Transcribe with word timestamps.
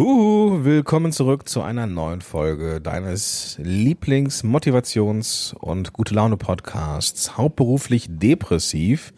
Huhu, 0.00 0.64
willkommen 0.64 1.12
zurück 1.12 1.46
zu 1.46 1.60
einer 1.60 1.86
neuen 1.86 2.22
Folge 2.22 2.80
deines 2.80 3.58
Lieblings-Motivations- 3.62 5.54
und 5.54 5.92
gute 5.92 6.14
Laune-Podcasts. 6.14 7.36
Hauptberuflich 7.36 8.06
depressiv 8.08 9.12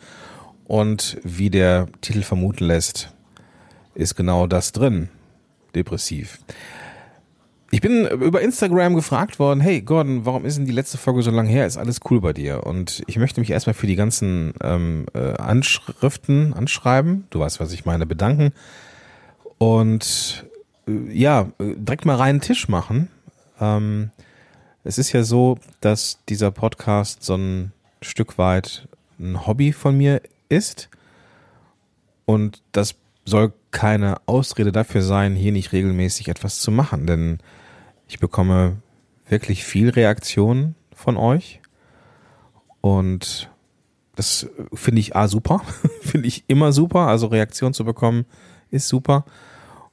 und 0.65 1.19
wie 1.23 1.51
der 1.51 1.87
Titel 2.01 2.23
vermuten 2.23 2.65
lässt, 2.65 3.15
ist 3.95 4.17
genau 4.17 4.49
das 4.49 4.73
drin. 4.73 5.09
Depressiv. 5.77 6.41
Ich 7.71 7.81
bin 7.81 8.05
über 8.09 8.41
Instagram 8.41 8.97
gefragt 8.97 9.39
worden, 9.39 9.61
hey 9.61 9.83
Gordon, 9.83 10.27
warum 10.27 10.45
ist 10.45 10.59
denn 10.59 10.67
die 10.67 10.73
letzte 10.73 10.99
Folge 10.99 11.23
so 11.23 11.31
lang 11.31 11.47
her? 11.47 11.65
Ist 11.65 11.77
alles 11.77 12.01
cool 12.11 12.21
bei 12.21 12.33
dir? 12.33 12.67
Und 12.67 13.05
ich 13.07 13.19
möchte 13.19 13.39
mich 13.39 13.53
erstmal 13.53 13.75
für 13.75 13.87
die 13.87 13.95
ganzen 13.95 14.53
ähm, 14.61 15.07
äh, 15.15 15.35
Anschriften, 15.35 16.53
Anschreiben, 16.55 17.29
du 17.31 17.39
weißt, 17.39 17.61
was 17.61 17.73
ich 17.73 17.85
meine, 17.85 18.05
bedanken. 18.05 18.51
Und 19.59 20.45
ja, 20.87 21.49
direkt 21.59 22.05
mal 22.05 22.17
reinen 22.17 22.41
Tisch 22.41 22.69
machen. 22.69 23.09
Ähm, 23.61 24.11
es 24.85 24.99
ist 24.99 25.13
ja 25.13 25.23
so, 25.23 25.59
dass 25.81 26.19
dieser 26.29 26.51
Podcast 26.51 27.23
so 27.23 27.37
ein 27.37 27.73
Stück 28.01 28.39
weit 28.39 28.89
ein 29.19 29.47
Hobby 29.47 29.73
von 29.73 29.97
mir 29.97 30.21
ist. 30.49 30.89
Und 32.25 32.63
das 32.73 32.97
soll 33.25 33.53
keine 33.71 34.17
Ausrede 34.27 34.73
dafür 34.73 35.03
sein, 35.03 35.35
hier 35.35 35.53
nicht 35.53 35.73
regelmäßig 35.73 36.29
etwas 36.29 36.61
zu 36.61 36.71
machen, 36.71 37.07
denn 37.07 37.39
ich 38.09 38.19
bekomme 38.19 38.77
wirklich 39.29 39.65
viel 39.65 39.89
Reaktion 39.89 40.75
von 40.95 41.17
euch. 41.17 41.61
Und 42.81 43.51
das 44.17 44.49
finde 44.75 45.01
ich 45.01 45.17
A 45.17 45.29
super, 45.29 45.63
finde 46.03 46.29
ich 46.29 46.45
immer 46.49 46.73
super, 46.73 47.07
also 47.07 47.29
Reaktion 47.29 47.73
zu 47.73 47.85
bekommen 47.85 48.27
ist 48.71 48.89
super. 48.89 49.25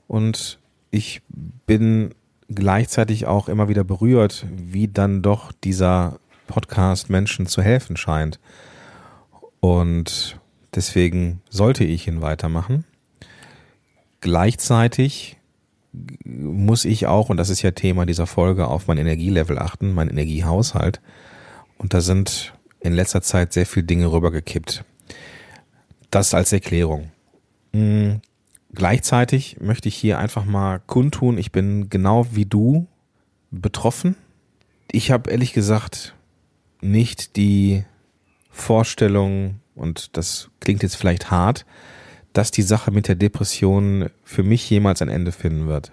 Und 0.07 0.58
ich 0.91 1.21
bin 1.65 2.13
gleichzeitig 2.49 3.27
auch 3.27 3.47
immer 3.47 3.69
wieder 3.69 3.83
berührt, 3.83 4.45
wie 4.51 4.87
dann 4.87 5.21
doch 5.21 5.51
dieser 5.51 6.19
Podcast 6.47 7.09
Menschen 7.09 7.45
zu 7.45 7.61
helfen 7.61 7.95
scheint. 7.95 8.39
Und 9.59 10.39
deswegen 10.73 11.41
sollte 11.49 11.83
ich 11.83 12.07
ihn 12.07 12.21
weitermachen. 12.21 12.85
Gleichzeitig 14.21 15.37
muss 16.23 16.85
ich 16.85 17.07
auch, 17.07 17.29
und 17.29 17.37
das 17.37 17.49
ist 17.49 17.61
ja 17.61 17.71
Thema 17.71 18.05
dieser 18.05 18.27
Folge, 18.27 18.67
auf 18.67 18.87
mein 18.87 18.97
Energielevel 18.97 19.57
achten, 19.57 19.93
mein 19.93 20.09
Energiehaushalt. 20.09 21.01
Und 21.77 21.93
da 21.93 22.01
sind 22.01 22.53
in 22.79 22.93
letzter 22.93 23.21
Zeit 23.21 23.53
sehr 23.53 23.65
viele 23.65 23.85
Dinge 23.85 24.11
rübergekippt. 24.11 24.83
Das 26.11 26.33
als 26.33 26.51
Erklärung. 26.51 27.11
Gleichzeitig 28.73 29.57
möchte 29.59 29.87
ich 29.87 29.95
hier 29.95 30.19
einfach 30.19 30.45
mal 30.45 30.79
kundtun, 30.79 31.37
ich 31.37 31.51
bin 31.51 31.89
genau 31.89 32.27
wie 32.31 32.45
du 32.45 32.87
betroffen. 33.51 34.15
Ich 34.91 35.11
habe 35.11 35.31
ehrlich 35.31 35.53
gesagt 35.53 36.15
nicht 36.81 37.35
die 37.35 37.83
Vorstellung, 38.49 39.59
und 39.75 40.15
das 40.17 40.49
klingt 40.59 40.83
jetzt 40.83 40.95
vielleicht 40.95 41.31
hart, 41.31 41.65
dass 42.33 42.51
die 42.51 42.61
Sache 42.61 42.91
mit 42.91 43.07
der 43.07 43.15
Depression 43.15 44.09
für 44.23 44.43
mich 44.43 44.69
jemals 44.69 45.01
ein 45.01 45.09
Ende 45.09 45.31
finden 45.31 45.67
wird. 45.67 45.91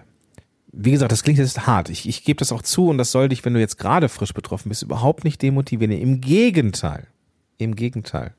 Wie 0.71 0.91
gesagt, 0.91 1.11
das 1.11 1.23
klingt 1.23 1.39
jetzt 1.39 1.65
hart. 1.65 1.89
Ich, 1.89 2.07
ich 2.07 2.23
gebe 2.23 2.37
das 2.37 2.51
auch 2.51 2.61
zu 2.61 2.89
und 2.89 2.99
das 2.99 3.11
soll 3.11 3.29
dich, 3.29 3.43
wenn 3.43 3.53
du 3.55 3.59
jetzt 3.59 3.79
gerade 3.79 4.09
frisch 4.09 4.33
betroffen 4.33 4.69
bist, 4.69 4.83
überhaupt 4.83 5.23
nicht 5.23 5.41
demotivieren. 5.41 5.97
Im 5.97 6.21
Gegenteil. 6.21 7.07
Im 7.57 7.75
Gegenteil. 7.75 8.35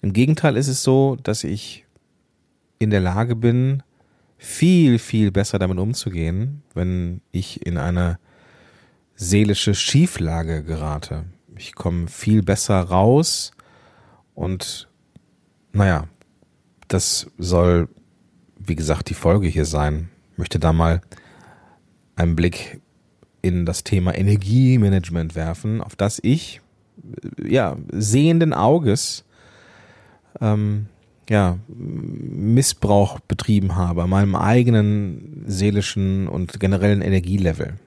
Im 0.00 0.12
Gegenteil 0.12 0.56
ist 0.56 0.66
es 0.66 0.82
so, 0.82 1.16
dass 1.22 1.44
ich 1.44 1.84
in 2.82 2.90
der 2.90 3.00
Lage 3.00 3.36
bin, 3.36 3.82
viel, 4.38 4.98
viel 4.98 5.30
besser 5.30 5.58
damit 5.58 5.78
umzugehen, 5.78 6.62
wenn 6.74 7.20
ich 7.30 7.64
in 7.64 7.78
eine 7.78 8.18
seelische 9.14 9.74
Schieflage 9.74 10.64
gerate. 10.64 11.24
Ich 11.56 11.74
komme 11.74 12.08
viel 12.08 12.42
besser 12.42 12.80
raus 12.80 13.52
und 14.34 14.88
naja, 15.72 16.08
das 16.88 17.30
soll, 17.38 17.88
wie 18.58 18.74
gesagt, 18.74 19.08
die 19.10 19.14
Folge 19.14 19.46
hier 19.46 19.64
sein. 19.64 20.10
Ich 20.32 20.38
möchte 20.38 20.58
da 20.58 20.72
mal 20.72 21.02
einen 22.16 22.36
Blick 22.36 22.80
in 23.42 23.64
das 23.64 23.84
Thema 23.84 24.14
Energiemanagement 24.14 25.34
werfen, 25.34 25.80
auf 25.80 25.96
das 25.96 26.18
ich 26.22 26.60
ja 27.42 27.76
sehenden 27.90 28.52
Auges 28.52 29.24
ähm, 30.40 30.86
ja, 31.32 31.58
Missbrauch 31.66 33.18
betrieben 33.20 33.74
habe, 33.74 34.06
meinem 34.06 34.36
eigenen 34.36 35.44
seelischen 35.46 36.28
und 36.28 36.60
generellen 36.60 37.00
Energielevel. 37.00 37.78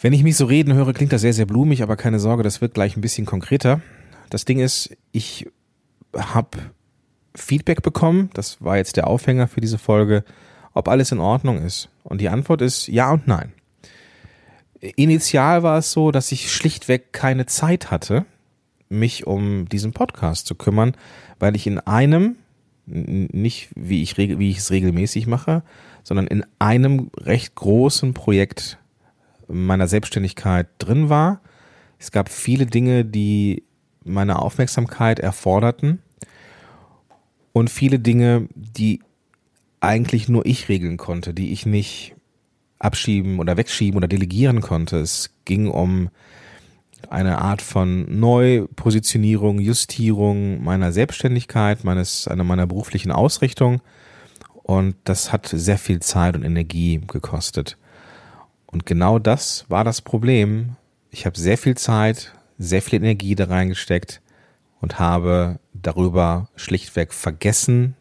Wenn 0.00 0.12
ich 0.12 0.24
mich 0.24 0.36
so 0.36 0.46
reden 0.46 0.74
höre, 0.74 0.92
klingt 0.92 1.12
das 1.12 1.20
sehr, 1.20 1.32
sehr 1.32 1.46
blumig, 1.46 1.80
aber 1.80 1.96
keine 1.96 2.18
Sorge, 2.18 2.42
das 2.42 2.60
wird 2.60 2.74
gleich 2.74 2.96
ein 2.96 3.02
bisschen 3.02 3.24
konkreter. 3.24 3.82
Das 4.30 4.44
Ding 4.44 4.58
ist, 4.58 4.96
ich 5.12 5.48
habe 6.16 6.58
Feedback 7.36 7.82
bekommen, 7.82 8.30
das 8.34 8.60
war 8.60 8.78
jetzt 8.78 8.96
der 8.96 9.06
Aufhänger 9.06 9.46
für 9.46 9.60
diese 9.60 9.78
Folge, 9.78 10.24
ob 10.74 10.88
alles 10.88 11.12
in 11.12 11.20
Ordnung 11.20 11.62
ist. 11.62 11.88
Und 12.02 12.20
die 12.20 12.28
Antwort 12.28 12.62
ist 12.62 12.88
ja 12.88 13.12
und 13.12 13.28
nein. 13.28 13.52
Initial 14.80 15.62
war 15.62 15.78
es 15.78 15.92
so, 15.92 16.10
dass 16.10 16.32
ich 16.32 16.52
schlichtweg 16.52 17.12
keine 17.12 17.46
Zeit 17.46 17.92
hatte, 17.92 18.26
mich 18.88 19.26
um 19.26 19.68
diesen 19.68 19.92
Podcast 19.92 20.46
zu 20.46 20.54
kümmern, 20.54 20.94
weil 21.38 21.56
ich 21.56 21.66
in 21.66 21.78
einem, 21.78 22.36
nicht 22.86 23.70
wie 23.74 24.02
ich, 24.02 24.16
wie 24.16 24.50
ich 24.50 24.58
es 24.58 24.70
regelmäßig 24.70 25.26
mache, 25.26 25.62
sondern 26.02 26.26
in 26.26 26.44
einem 26.58 27.10
recht 27.16 27.54
großen 27.54 28.14
Projekt 28.14 28.78
meiner 29.46 29.88
Selbstständigkeit 29.88 30.68
drin 30.78 31.08
war. 31.08 31.40
Es 31.98 32.12
gab 32.12 32.28
viele 32.28 32.66
Dinge, 32.66 33.04
die 33.04 33.64
meine 34.04 34.38
Aufmerksamkeit 34.40 35.18
erforderten 35.18 36.00
und 37.52 37.70
viele 37.70 37.98
Dinge, 37.98 38.48
die 38.54 39.00
eigentlich 39.80 40.28
nur 40.28 40.46
ich 40.46 40.68
regeln 40.68 40.96
konnte, 40.96 41.34
die 41.34 41.52
ich 41.52 41.66
nicht 41.66 42.14
abschieben 42.78 43.38
oder 43.38 43.56
wegschieben 43.56 43.96
oder 43.96 44.08
delegieren 44.08 44.60
konnte. 44.60 44.98
Es 44.98 45.30
ging 45.44 45.68
um 45.68 46.10
eine 47.08 47.38
Art 47.38 47.62
von 47.62 48.18
Neupositionierung, 48.18 49.58
Justierung 49.60 50.62
meiner 50.62 50.92
Selbstständigkeit, 50.92 51.84
meines, 51.84 52.28
einer 52.28 52.44
meiner 52.44 52.66
beruflichen 52.66 53.12
Ausrichtung. 53.12 53.80
Und 54.62 54.96
das 55.04 55.32
hat 55.32 55.48
sehr 55.48 55.78
viel 55.78 56.00
Zeit 56.00 56.36
und 56.36 56.44
Energie 56.44 57.00
gekostet. 57.06 57.78
Und 58.66 58.84
genau 58.84 59.18
das 59.18 59.64
war 59.68 59.84
das 59.84 60.02
Problem. 60.02 60.76
Ich 61.10 61.24
habe 61.24 61.38
sehr 61.38 61.56
viel 61.56 61.76
Zeit, 61.76 62.34
sehr 62.58 62.82
viel 62.82 63.02
Energie 63.02 63.34
da 63.34 63.44
reingesteckt 63.44 64.20
und 64.80 64.98
habe 64.98 65.58
darüber 65.72 66.48
schlichtweg 66.56 67.14
vergessen, 67.14 67.96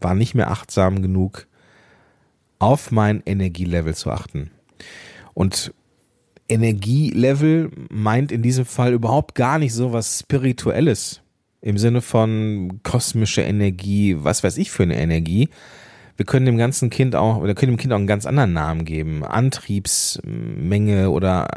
war 0.00 0.14
nicht 0.14 0.34
mehr 0.34 0.50
achtsam 0.50 1.02
genug, 1.02 1.46
auf 2.58 2.90
mein 2.90 3.22
Energielevel 3.24 3.94
zu 3.94 4.10
achten. 4.10 4.50
Und 5.34 5.72
Energielevel 6.50 7.70
meint 7.88 8.32
in 8.32 8.42
diesem 8.42 8.64
Fall 8.64 8.92
überhaupt 8.92 9.34
gar 9.34 9.58
nicht 9.58 9.72
so 9.72 9.92
was 9.92 10.20
Spirituelles. 10.20 11.22
Im 11.62 11.78
Sinne 11.78 12.00
von 12.00 12.80
kosmische 12.82 13.42
Energie, 13.42 14.16
was 14.18 14.42
weiß 14.42 14.56
ich 14.56 14.70
für 14.70 14.82
eine 14.82 14.98
Energie. 14.98 15.48
Wir 16.16 16.26
können 16.26 16.46
dem 16.46 16.56
ganzen 16.58 16.90
Kind 16.90 17.14
auch, 17.14 17.38
oder 17.38 17.54
können 17.54 17.72
dem 17.72 17.78
Kind 17.78 17.92
auch 17.92 17.98
einen 17.98 18.06
ganz 18.06 18.26
anderen 18.26 18.52
Namen 18.52 18.84
geben. 18.84 19.24
Antriebsmenge 19.24 21.10
oder 21.10 21.48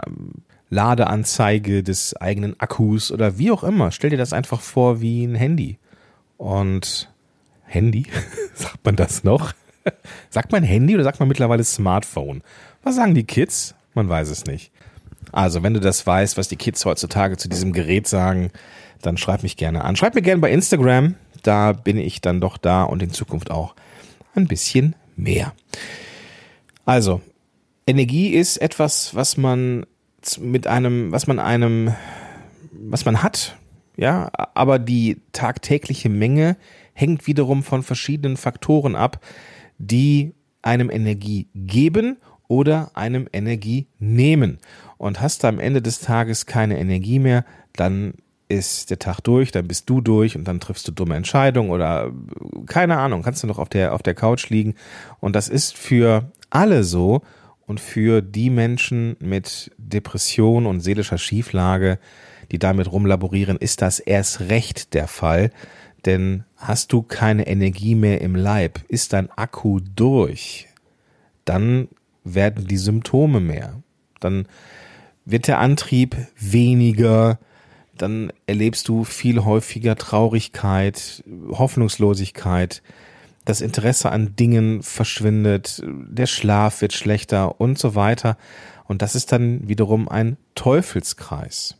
Ladeanzeige 0.69 1.83
des 1.83 2.15
eigenen 2.15 2.59
Akkus 2.59 3.11
oder 3.11 3.37
wie 3.37 3.51
auch 3.51 3.63
immer. 3.63 3.91
Stell 3.91 4.09
dir 4.09 4.17
das 4.17 4.33
einfach 4.33 4.61
vor 4.61 5.01
wie 5.01 5.23
ein 5.23 5.35
Handy. 5.35 5.77
Und 6.37 7.11
Handy? 7.63 8.07
sagt 8.53 8.83
man 8.83 8.95
das 8.95 9.23
noch? 9.23 9.53
sagt 10.29 10.51
man 10.51 10.63
Handy 10.63 10.95
oder 10.95 11.03
sagt 11.03 11.19
man 11.19 11.29
mittlerweile 11.29 11.63
Smartphone? 11.63 12.43
Was 12.83 12.95
sagen 12.95 13.15
die 13.15 13.23
Kids? 13.23 13.75
Man 13.93 14.09
weiß 14.09 14.29
es 14.29 14.45
nicht. 14.45 14.72
Also, 15.33 15.63
wenn 15.63 15.73
du 15.73 15.79
das 15.79 16.05
weißt, 16.05 16.37
was 16.37 16.47
die 16.47 16.55
Kids 16.55 16.85
heutzutage 16.85 17.37
zu 17.37 17.49
diesem 17.49 17.73
Gerät 17.73 18.07
sagen, 18.07 18.51
dann 19.01 19.17
schreib 19.17 19.43
mich 19.43 19.57
gerne 19.57 19.83
an. 19.83 19.95
Schreib 19.95 20.15
mir 20.15 20.21
gerne 20.21 20.39
bei 20.39 20.51
Instagram. 20.51 21.15
Da 21.41 21.73
bin 21.73 21.97
ich 21.97 22.21
dann 22.21 22.39
doch 22.39 22.57
da 22.57 22.83
und 22.83 23.03
in 23.03 23.11
Zukunft 23.11 23.51
auch 23.51 23.75
ein 24.35 24.47
bisschen 24.47 24.95
mehr. 25.15 25.53
Also, 26.85 27.21
Energie 27.87 28.29
ist 28.29 28.57
etwas, 28.57 29.15
was 29.15 29.35
man 29.35 29.85
mit 30.39 30.67
einem, 30.67 31.11
was 31.11 31.27
man 31.27 31.39
einem, 31.39 31.93
was 32.71 33.03
man 33.03 33.23
hat, 33.23 33.57
ja, 33.97 34.31
aber 34.53 34.79
die 34.79 35.21
tagtägliche 35.33 36.09
Menge 36.09 36.57
hängt 36.93 37.27
wiederum 37.27 37.63
von 37.63 37.83
verschiedenen 37.83 38.37
Faktoren 38.37 38.95
ab, 38.95 39.19
die 39.77 40.33
einem 40.61 40.89
Energie 40.89 41.47
geben 41.55 42.17
oder 42.47 42.91
einem 42.93 43.27
Energie 43.33 43.87
nehmen. 43.99 44.59
Und 45.03 45.19
hast 45.19 45.43
du 45.43 45.47
am 45.47 45.59
Ende 45.59 45.81
des 45.81 45.99
Tages 45.99 46.45
keine 46.45 46.79
Energie 46.79 47.19
mehr, 47.19 47.43
dann 47.73 48.13
ist 48.47 48.89
der 48.89 48.99
Tag 48.99 49.19
durch, 49.19 49.51
dann 49.51 49.67
bist 49.67 49.89
du 49.89 49.99
durch 49.99 50.37
und 50.37 50.47
dann 50.47 50.61
triffst 50.61 50.87
du 50.87 50.93
dumme 50.93 51.17
Entscheidungen 51.17 51.71
oder 51.71 52.13
keine 52.67 52.99
Ahnung, 52.99 53.21
kannst 53.21 53.43
du 53.43 53.47
noch 53.47 53.59
auf 53.59 53.67
der, 53.67 53.93
auf 53.93 54.01
der 54.01 54.13
Couch 54.13 54.49
liegen. 54.49 54.75
Und 55.19 55.35
das 55.35 55.49
ist 55.49 55.75
für 55.77 56.31
alle 56.51 56.85
so 56.85 57.21
und 57.65 57.81
für 57.81 58.21
die 58.21 58.49
Menschen 58.49 59.17
mit 59.19 59.71
Depression 59.77 60.65
und 60.65 60.79
seelischer 60.79 61.17
Schieflage, 61.17 61.99
die 62.53 62.59
damit 62.59 62.89
rumlaborieren, 62.89 63.57
ist 63.57 63.81
das 63.81 63.99
erst 63.99 64.39
recht 64.39 64.93
der 64.93 65.09
Fall. 65.09 65.51
Denn 66.05 66.45
hast 66.55 66.93
du 66.93 67.01
keine 67.01 67.45
Energie 67.45 67.95
mehr 67.95 68.21
im 68.21 68.37
Leib, 68.37 68.79
ist 68.87 69.11
dein 69.11 69.29
Akku 69.31 69.81
durch, 69.81 70.69
dann 71.43 71.89
werden 72.23 72.67
die 72.67 72.77
Symptome 72.77 73.41
mehr. 73.41 73.83
Dann 74.21 74.47
wird 75.25 75.47
der 75.47 75.59
Antrieb 75.59 76.15
weniger, 76.37 77.39
dann 77.97 78.33
erlebst 78.47 78.87
du 78.87 79.03
viel 79.03 79.43
häufiger 79.43 79.95
Traurigkeit, 79.95 81.23
Hoffnungslosigkeit, 81.51 82.81
das 83.45 83.61
Interesse 83.61 84.11
an 84.11 84.35
Dingen 84.35 84.83
verschwindet, 84.83 85.81
der 85.85 86.27
Schlaf 86.27 86.81
wird 86.81 86.93
schlechter 86.93 87.59
und 87.59 87.77
so 87.77 87.95
weiter. 87.95 88.37
Und 88.85 89.01
das 89.01 89.15
ist 89.15 89.31
dann 89.31 89.67
wiederum 89.67 90.07
ein 90.07 90.37
Teufelskreis. 90.55 91.77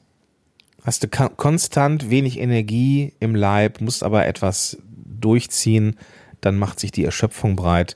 Hast 0.84 1.04
du 1.04 1.07
konstant 1.07 2.10
wenig 2.10 2.39
Energie 2.39 3.13
im 3.19 3.36
Leib, 3.36 3.80
musst 3.80 4.04
aber 4.04 4.25
etwas 4.25 4.78
durchziehen, 5.22 5.98
dann 6.42 6.57
macht 6.57 6.80
sich 6.80 6.92
die 6.92 7.06
Erschöpfung 7.06 7.56
breit 7.56 7.96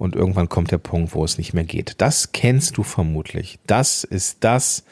und 0.00 0.16
irgendwann 0.16 0.48
kommt 0.48 0.70
der 0.70 0.78
Punkt, 0.78 1.14
wo 1.14 1.22
es 1.24 1.36
nicht 1.36 1.52
mehr 1.52 1.64
geht. 1.64 1.96
Das 1.98 2.32
kennst 2.32 2.78
du 2.78 2.82
vermutlich. 2.82 3.58
Das 3.66 4.02
ist 4.02 4.38
das, 4.40 4.82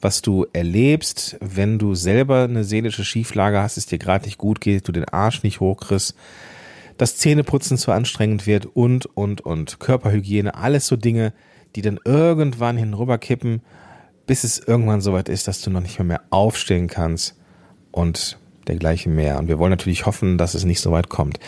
was 0.00 0.20
du 0.20 0.46
erlebst, 0.52 1.36
wenn 1.40 1.78
du 1.78 1.94
selber 1.94 2.42
eine 2.42 2.64
seelische 2.64 3.04
Schieflage 3.04 3.62
hast, 3.62 3.76
es 3.76 3.86
dir 3.86 3.98
gerade 3.98 4.24
nicht 4.24 4.36
gut 4.36 4.60
geht, 4.60 4.88
du 4.88 4.90
den 4.90 5.04
Arsch 5.04 5.44
nicht 5.44 5.60
hochkriegst, 5.60 6.16
das 6.96 7.16
Zähneputzen 7.18 7.78
zu 7.78 7.92
anstrengend 7.92 8.48
wird 8.48 8.66
und, 8.66 9.06
und, 9.06 9.42
und. 9.42 9.78
Körperhygiene, 9.78 10.56
alles 10.56 10.88
so 10.88 10.96
Dinge, 10.96 11.32
die 11.76 11.82
dann 11.82 12.00
irgendwann 12.04 12.76
hinüberkippen, 12.76 13.62
bis 14.26 14.42
es 14.42 14.58
irgendwann 14.58 15.00
soweit 15.00 15.28
ist, 15.28 15.46
dass 15.46 15.62
du 15.62 15.70
noch 15.70 15.82
nicht 15.82 16.00
mehr, 16.00 16.06
mehr 16.06 16.22
aufstehen 16.30 16.88
kannst 16.88 17.36
und 17.92 18.40
dergleichen 18.66 19.14
mehr. 19.14 19.38
Und 19.38 19.46
wir 19.46 19.60
wollen 19.60 19.70
natürlich 19.70 20.04
hoffen, 20.04 20.36
dass 20.36 20.54
es 20.54 20.64
nicht 20.64 20.80
so 20.80 20.90
weit 20.90 21.08
kommt. 21.08 21.38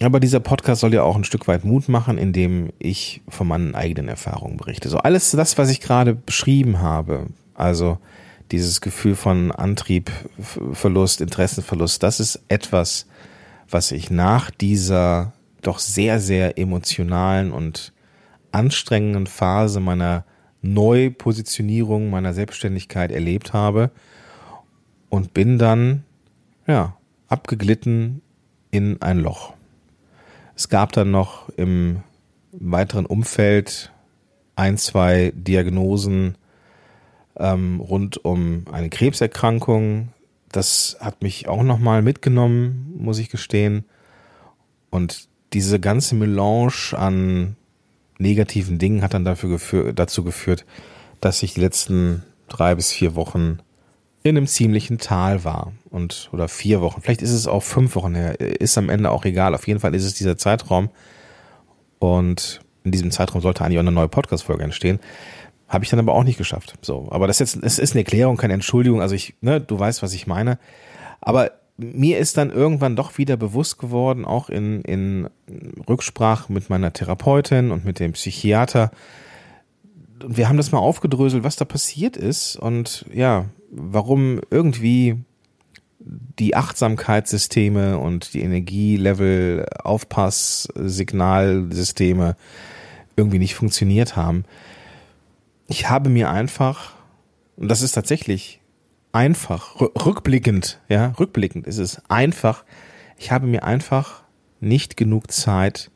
Aber 0.00 0.20
dieser 0.20 0.40
Podcast 0.40 0.80
soll 0.80 0.94
ja 0.94 1.02
auch 1.02 1.16
ein 1.16 1.24
Stück 1.24 1.48
weit 1.48 1.64
Mut 1.64 1.88
machen, 1.88 2.18
indem 2.18 2.70
ich 2.78 3.20
von 3.28 3.48
meinen 3.48 3.74
eigenen 3.74 4.08
Erfahrungen 4.08 4.56
berichte. 4.56 4.88
So 4.88 4.98
alles 4.98 5.32
das, 5.32 5.58
was 5.58 5.70
ich 5.70 5.80
gerade 5.80 6.14
beschrieben 6.14 6.80
habe, 6.80 7.26
also 7.54 7.98
dieses 8.52 8.80
Gefühl 8.80 9.16
von 9.16 9.50
Antriebverlust, 9.50 11.20
Interessenverlust, 11.20 12.02
das 12.02 12.20
ist 12.20 12.40
etwas, 12.48 13.06
was 13.68 13.90
ich 13.90 14.10
nach 14.10 14.50
dieser 14.50 15.32
doch 15.62 15.80
sehr, 15.80 16.20
sehr 16.20 16.58
emotionalen 16.58 17.52
und 17.52 17.92
anstrengenden 18.52 19.26
Phase 19.26 19.80
meiner 19.80 20.24
Neupositionierung, 20.62 22.10
meiner 22.10 22.32
Selbstständigkeit 22.32 23.12
erlebt 23.12 23.52
habe 23.52 23.90
und 25.08 25.34
bin 25.34 25.58
dann, 25.58 26.04
ja, 26.66 26.96
abgeglitten 27.28 28.22
in 28.70 29.02
ein 29.02 29.18
Loch. 29.18 29.57
Es 30.58 30.68
gab 30.68 30.90
dann 30.90 31.12
noch 31.12 31.48
im 31.50 32.02
weiteren 32.50 33.06
Umfeld 33.06 33.92
ein, 34.56 34.76
zwei 34.76 35.32
Diagnosen 35.36 36.36
ähm, 37.36 37.78
rund 37.78 38.24
um 38.24 38.64
eine 38.72 38.90
Krebserkrankung. 38.90 40.08
Das 40.50 40.96
hat 40.98 41.22
mich 41.22 41.46
auch 41.46 41.62
nochmal 41.62 42.02
mitgenommen, 42.02 42.92
muss 42.98 43.20
ich 43.20 43.30
gestehen. 43.30 43.84
Und 44.90 45.28
diese 45.52 45.78
ganze 45.78 46.16
Melange 46.16 46.90
an 46.90 47.54
negativen 48.18 48.80
Dingen 48.80 49.02
hat 49.02 49.14
dann 49.14 49.24
dafür 49.24 49.50
geführ, 49.50 49.92
dazu 49.92 50.24
geführt, 50.24 50.66
dass 51.20 51.44
ich 51.44 51.54
die 51.54 51.60
letzten 51.60 52.24
drei 52.48 52.74
bis 52.74 52.90
vier 52.90 53.14
Wochen 53.14 53.60
in 54.28 54.36
einem 54.36 54.46
ziemlichen 54.46 54.98
Tal 54.98 55.44
war 55.44 55.72
und 55.90 56.28
oder 56.32 56.48
vier 56.48 56.80
Wochen. 56.80 57.00
Vielleicht 57.00 57.22
ist 57.22 57.32
es 57.32 57.46
auch 57.46 57.62
fünf 57.62 57.94
Wochen 57.94 58.14
her. 58.14 58.40
Ist 58.40 58.78
am 58.78 58.88
Ende 58.88 59.10
auch 59.10 59.24
egal. 59.24 59.54
Auf 59.54 59.66
jeden 59.66 59.80
Fall 59.80 59.94
ist 59.94 60.04
es 60.04 60.14
dieser 60.14 60.36
Zeitraum. 60.36 60.90
Und 61.98 62.60
in 62.84 62.92
diesem 62.92 63.10
Zeitraum 63.10 63.40
sollte 63.40 63.64
eigentlich 63.64 63.78
auch 63.78 63.82
eine 63.82 63.92
neue 63.92 64.08
Podcast-Folge 64.08 64.64
entstehen. 64.64 65.00
Habe 65.68 65.84
ich 65.84 65.90
dann 65.90 65.98
aber 65.98 66.14
auch 66.14 66.24
nicht 66.24 66.38
geschafft. 66.38 66.74
So, 66.80 67.08
aber 67.10 67.26
das 67.26 67.38
jetzt, 67.38 67.58
es 67.62 67.78
ist 67.78 67.92
eine 67.92 68.00
Erklärung, 68.00 68.36
keine 68.36 68.54
Entschuldigung. 68.54 69.02
Also 69.02 69.14
ich, 69.14 69.34
ne, 69.40 69.60
du 69.60 69.78
weißt, 69.78 70.02
was 70.02 70.14
ich 70.14 70.26
meine. 70.26 70.58
Aber 71.20 71.50
mir 71.76 72.18
ist 72.18 72.36
dann 72.36 72.50
irgendwann 72.50 72.96
doch 72.96 73.18
wieder 73.18 73.36
bewusst 73.36 73.78
geworden, 73.78 74.24
auch 74.24 74.50
in, 74.50 74.82
in 74.82 75.28
Rücksprache 75.88 76.52
mit 76.52 76.70
meiner 76.70 76.92
Therapeutin 76.92 77.70
und 77.70 77.84
mit 77.84 78.00
dem 78.00 78.12
Psychiater. 78.12 78.90
Und 80.22 80.36
wir 80.36 80.48
haben 80.48 80.56
das 80.56 80.72
mal 80.72 80.78
aufgedröselt, 80.78 81.44
was 81.44 81.56
da 81.56 81.64
passiert 81.64 82.16
ist 82.16 82.56
und 82.56 83.06
ja, 83.12 83.46
warum 83.70 84.40
irgendwie 84.50 85.16
die 86.00 86.54
Achtsamkeitssysteme 86.54 87.98
und 87.98 88.34
die 88.34 88.42
Energielevel, 88.42 89.66
Aufpass-Signalsysteme 89.82 92.36
irgendwie 93.16 93.38
nicht 93.38 93.54
funktioniert 93.54 94.16
haben. 94.16 94.44
Ich 95.66 95.88
habe 95.90 96.08
mir 96.08 96.30
einfach, 96.30 96.94
und 97.56 97.68
das 97.68 97.82
ist 97.82 97.92
tatsächlich 97.92 98.60
einfach, 99.12 99.78
rückblickend, 99.80 100.80
ja, 100.88 101.08
rückblickend 101.18 101.66
ist 101.66 101.78
es 101.78 102.00
einfach, 102.08 102.64
ich 103.18 103.32
habe 103.32 103.46
mir 103.46 103.64
einfach 103.64 104.22
nicht 104.60 104.96
genug 104.96 105.30
Zeit 105.30 105.90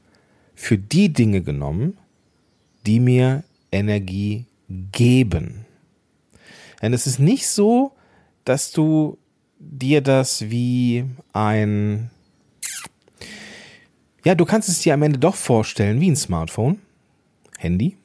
für 0.55 0.79
die 0.79 1.13
Dinge 1.13 1.43
genommen, 1.43 1.99
die 2.87 3.01
mir 3.01 3.43
Energie 3.71 4.47
geben. 4.69 5.65
Denn 6.83 6.93
es 6.93 7.07
ist 7.07 7.21
nicht 7.21 7.47
so, 7.47 7.93
dass 8.45 8.73
du 8.73 9.19
dir 9.59 10.01
das 10.01 10.51
wie 10.51 11.05
ein, 11.33 12.11
ja, 14.25 14.35
du 14.35 14.45
kannst 14.45 14.69
es 14.69 14.81
dir 14.81 14.95
am 14.95 15.03
Ende 15.03 15.21
doch 15.21 15.37
vorstellen 15.37 16.01
wie 16.01 16.11
ein 16.11 16.17
Smartphone, 16.17 16.81
Handy, 17.59 17.97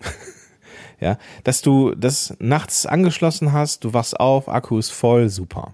ja, 0.99 1.17
dass 1.43 1.61
du 1.61 1.95
das 1.95 2.35
nachts 2.39 2.85
angeschlossen 2.85 3.51
hast, 3.51 3.83
du 3.83 3.93
wachst 3.93 4.19
auf, 4.19 4.47
Akku 4.47 4.77
ist 4.77 4.91
voll, 4.91 5.29
super. 5.29 5.73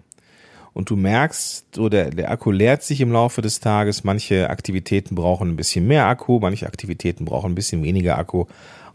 Und 0.73 0.89
du 0.89 0.95
merkst, 0.95 1.75
so 1.75 1.87
der, 1.87 2.09
der 2.09 2.31
Akku 2.31 2.49
leert 2.49 2.81
sich 2.81 2.99
im 2.99 3.11
Laufe 3.11 3.43
des 3.43 3.59
Tages. 3.59 4.03
Manche 4.03 4.49
Aktivitäten 4.49 5.13
brauchen 5.13 5.49
ein 5.49 5.55
bisschen 5.55 5.85
mehr 5.85 6.07
Akku, 6.07 6.39
manche 6.39 6.65
Aktivitäten 6.65 7.25
brauchen 7.25 7.51
ein 7.51 7.55
bisschen 7.55 7.83
weniger 7.83 8.17
Akku. 8.17 8.45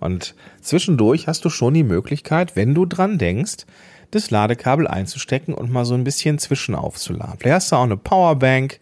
Und 0.01 0.35
zwischendurch 0.61 1.29
hast 1.29 1.45
du 1.45 1.51
schon 1.51 1.75
die 1.75 1.85
Möglichkeit, 1.85 2.57
wenn 2.57 2.75
du 2.75 2.85
dran 2.85 3.19
denkst, 3.19 3.65
das 4.11 4.31
Ladekabel 4.31 4.87
einzustecken 4.87 5.55
und 5.55 5.71
mal 5.71 5.85
so 5.85 5.95
ein 5.95 6.05
bisschen 6.05 6.39
zwischen 6.39 6.75
aufzuladen. 6.75 7.39
Vielleicht 7.39 7.55
hast 7.55 7.73
du 7.73 7.77
auch 7.77 7.83
eine 7.83 7.97
Powerbank, 7.97 8.81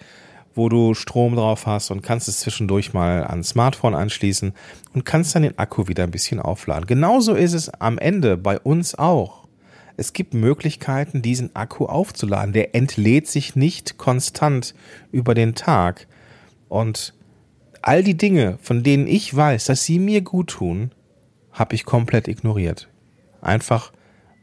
wo 0.54 0.68
du 0.68 0.95
Strom 0.95 1.37
drauf 1.37 1.66
hast 1.66 1.90
und 1.90 2.02
kannst 2.02 2.28
es 2.28 2.40
zwischendurch 2.40 2.95
mal 2.95 3.25
ans 3.25 3.50
Smartphone 3.50 3.95
anschließen 3.95 4.52
und 4.95 5.04
kannst 5.04 5.35
dann 5.35 5.42
den 5.42 5.59
Akku 5.59 5.88
wieder 5.88 6.04
ein 6.04 6.11
bisschen 6.11 6.40
aufladen. 6.40 6.87
Genauso 6.87 7.35
ist 7.35 7.52
es 7.52 7.68
am 7.68 7.99
Ende 7.99 8.37
bei 8.37 8.59
uns 8.59 8.95
auch. 8.95 9.47
Es 9.99 10.12
gibt 10.12 10.35
Möglichkeiten, 10.35 11.23
diesen 11.23 11.54
Akku 11.56 11.87
aufzuladen. 11.87 12.52
Der 12.52 12.75
entlädt 12.75 13.26
sich 13.28 13.56
nicht 13.56 13.99
konstant 13.99 14.75
über 15.11 15.35
den 15.35 15.54
Tag. 15.54 16.06
Und 16.68 17.14
all 17.83 18.02
die 18.02 18.16
Dinge, 18.16 18.59
von 18.61 18.83
denen 18.83 19.06
ich 19.06 19.35
weiß, 19.35 19.64
dass 19.66 19.85
sie 19.85 19.99
mir 19.99 20.21
gut 20.21 20.49
tun, 20.49 20.90
habe 21.52 21.75
ich 21.75 21.85
komplett 21.85 22.28
ignoriert. 22.28 22.88
Einfach, 23.40 23.92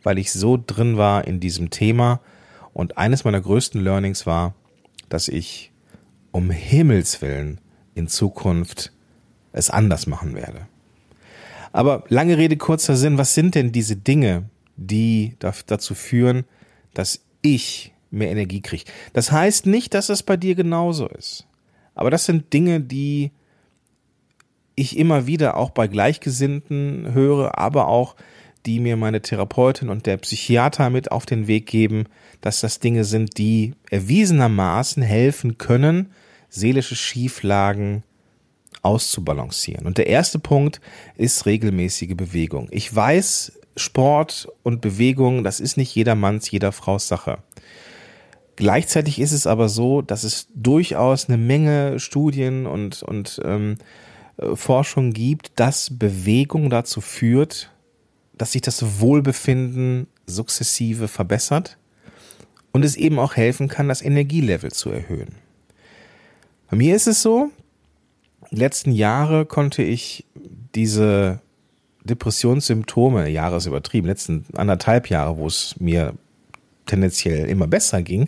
weil 0.03 0.17
ich 0.19 0.31
so 0.31 0.62
drin 0.63 0.98
war 0.98 1.25
in 1.25 1.39
diesem 1.39 1.69
Thema. 1.69 2.19
Und 2.74 2.98
eines 2.98 3.24
meiner 3.24 3.41
größten 3.41 3.81
Learnings 3.81 4.25
war, 4.25 4.53
dass 5.10 5.27
ich 5.27 5.72
um 6.31 6.50
Himmels 6.50 7.22
willen 7.22 7.60
in 7.95 8.07
Zukunft 8.07 8.91
es 9.51 9.69
anders 9.69 10.07
machen 10.07 10.36
werde. 10.36 10.67
Aber 11.72 12.03
lange 12.10 12.38
Rede, 12.38 12.57
kurzer 12.57 12.95
Sinn, 12.95 13.17
was 13.17 13.33
sind 13.33 13.55
denn 13.55 13.72
diese 13.72 13.95
Dinge, 13.95 14.50
die 14.75 15.36
dazu 15.39 15.95
führen, 15.95 16.45
dass 16.93 17.22
ich 17.41 17.93
mehr 18.12 18.31
Energie 18.31 18.62
kriege? 18.62 18.86
Das 19.13 19.31
heißt 19.31 19.65
nicht, 19.65 19.93
dass 19.93 20.10
es 20.10 20.24
bei 20.24 20.38
dir 20.38 20.55
genauso 20.55 21.07
ist. 21.07 21.48
Aber 21.95 22.12
das 22.12 22.25
sind 22.25 22.53
Dinge, 22.53 22.79
die 22.81 23.31
ich 24.75 24.98
immer 24.98 25.27
wieder 25.27 25.57
auch 25.57 25.69
bei 25.69 25.88
Gleichgesinnten 25.88 27.13
höre, 27.13 27.57
aber 27.57 27.88
auch 27.88 28.15
die 28.65 28.79
mir 28.79 28.98
meine 28.98 29.22
Therapeutin 29.22 29.89
und 29.89 30.05
der 30.05 30.17
Psychiater 30.17 30.89
mit 30.89 31.12
auf 31.12 31.25
den 31.25 31.48
Weg 31.48 31.65
geben, 31.65 32.05
dass 32.41 32.62
das 32.62 32.79
Dinge 32.79 33.03
sind, 33.03 33.38
die 33.38 33.74
erwiesenermaßen 33.89 35.03
helfen 35.03 35.58
können, 35.58 36.12
seelische 36.50 36.96
Schieflagen 36.96 38.03
auszubalancieren. 38.82 39.86
Und 39.86 39.98
der 39.98 40.08
erste 40.08 40.39
Punkt 40.39 40.82
ist 41.15 41.46
regelmäßige 41.46 42.15
Bewegung. 42.15 42.67
Ich 42.72 42.93
weiß, 42.93 43.53
Sport 43.75 44.48
und 44.62 44.82
Bewegung, 44.82 45.43
das 45.43 45.60
ist 45.60 45.77
nicht 45.77 45.96
jedermanns, 45.96 46.51
jeder 46.51 46.72
Frau's 46.72 47.08
Sache. 47.08 47.39
Gleichzeitig 48.55 49.20
ist 49.20 49.32
es 49.32 49.48
aber 49.48 49.67
so, 49.67 50.01
dass 50.01 50.24
es 50.24 50.48
durchaus 50.53 51.27
eine 51.27 51.38
Menge 51.38 52.00
Studien 52.00 52.67
und, 52.67 53.01
und 53.01 53.41
ähm, 53.43 53.77
äh, 54.38 54.55
Forschung 54.55 55.12
gibt, 55.12 55.51
dass 55.55 55.98
Bewegung 55.98 56.70
dazu 56.70 57.01
führt, 57.01 57.73
dass 58.43 58.51
sich 58.51 58.62
das 58.62 59.00
Wohlbefinden 59.00 60.07
sukzessive 60.25 61.07
verbessert 61.07 61.77
und 62.73 62.83
es 62.83 62.97
eben 62.97 63.17
auch 63.17 63.38
helfen 63.38 63.69
kann, 63.69 63.88
das 63.88 64.01
Energielevel 64.01 64.69
zu 64.69 64.89
erhöhen. 64.89 65.35
Bei 66.69 66.75
mir 66.75 66.93
ist 66.93 67.07
es 67.07 67.21
so, 67.21 67.51
die 68.51 68.57
letzten 68.57 68.91
Jahre 68.91 69.45
konnte 69.45 69.81
ich 69.81 70.25
diese 70.75 71.39
Depressionssymptome, 72.03 73.29
Jahre 73.29 73.55
ist 73.55 73.65
übertrieben, 73.65 74.07
letzten 74.07 74.43
anderthalb 74.57 75.09
Jahre, 75.09 75.38
wo 75.38 75.47
es 75.47 75.79
mir 75.79 76.13
tendenziell 76.85 77.47
immer 77.47 77.67
besser 77.67 78.01
ging, 78.01 78.27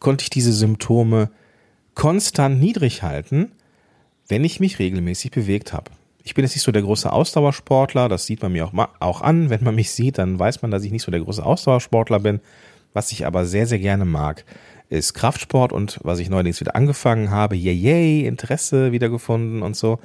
konnte 0.00 0.24
ich 0.24 0.30
diese 0.30 0.52
Symptome 0.52 1.30
konstant 1.94 2.58
niedrig 2.58 3.04
halten, 3.04 3.52
wenn 4.26 4.42
ich 4.42 4.58
mich 4.58 4.80
regelmäßig 4.80 5.30
bewegt 5.30 5.72
habe. 5.72 5.92
Ich 6.26 6.34
bin 6.34 6.44
jetzt 6.44 6.56
nicht 6.56 6.64
so 6.64 6.72
der 6.72 6.82
große 6.82 7.12
Ausdauersportler, 7.12 8.08
das 8.08 8.26
sieht 8.26 8.42
man 8.42 8.50
mir 8.50 8.66
auch, 8.66 8.88
auch 8.98 9.22
an. 9.22 9.48
Wenn 9.48 9.62
man 9.62 9.76
mich 9.76 9.92
sieht, 9.92 10.18
dann 10.18 10.40
weiß 10.40 10.60
man, 10.60 10.72
dass 10.72 10.82
ich 10.82 10.90
nicht 10.90 11.04
so 11.04 11.12
der 11.12 11.20
große 11.20 11.46
Ausdauersportler 11.46 12.18
bin. 12.18 12.40
Was 12.92 13.12
ich 13.12 13.26
aber 13.26 13.46
sehr, 13.46 13.68
sehr 13.68 13.78
gerne 13.78 14.04
mag, 14.04 14.44
ist 14.88 15.14
Kraftsport 15.14 15.72
und 15.72 16.00
was 16.02 16.18
ich 16.18 16.28
neuerdings 16.28 16.58
wieder 16.58 16.74
angefangen 16.74 17.30
habe, 17.30 17.54
yay, 17.54 17.74
yay, 17.74 18.26
Interesse 18.26 18.90
wiedergefunden 18.90 19.62
und 19.62 19.76
so, 19.76 20.00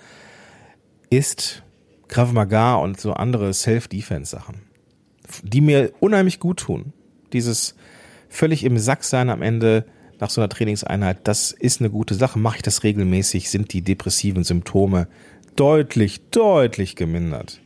ist 1.10 1.64
Krav 2.08 2.32
Maga 2.34 2.76
und 2.76 3.00
so 3.00 3.14
andere 3.14 3.52
Self-Defense-Sachen, 3.52 4.62
die 5.42 5.62
mir 5.62 5.92
unheimlich 6.02 6.40
gut 6.40 6.60
tun. 6.60 6.94
Dieses 7.34 7.74
völlig 8.30 8.64
im 8.64 8.78
Sack 8.78 9.06
sein 9.06 9.32
am 9.32 9.42
Ende 9.42 9.86
nach 10.20 10.30
so 10.30 10.40
einer 10.40 10.50
Trainingseinheit, 10.50 11.22
das 11.24 11.52
ist 11.52 11.82
eine 11.82 11.90
gute 11.90 12.14
Sache. 12.14 12.38
Mache 12.38 12.58
ich 12.58 12.62
das 12.62 12.84
regelmäßig, 12.84 13.50
sind 13.50 13.74
die 13.74 13.82
depressiven 13.82 14.44
Symptome 14.44 15.08
deutlich, 15.56 16.30
deutlich 16.30 16.96
gemindert. 16.96 17.62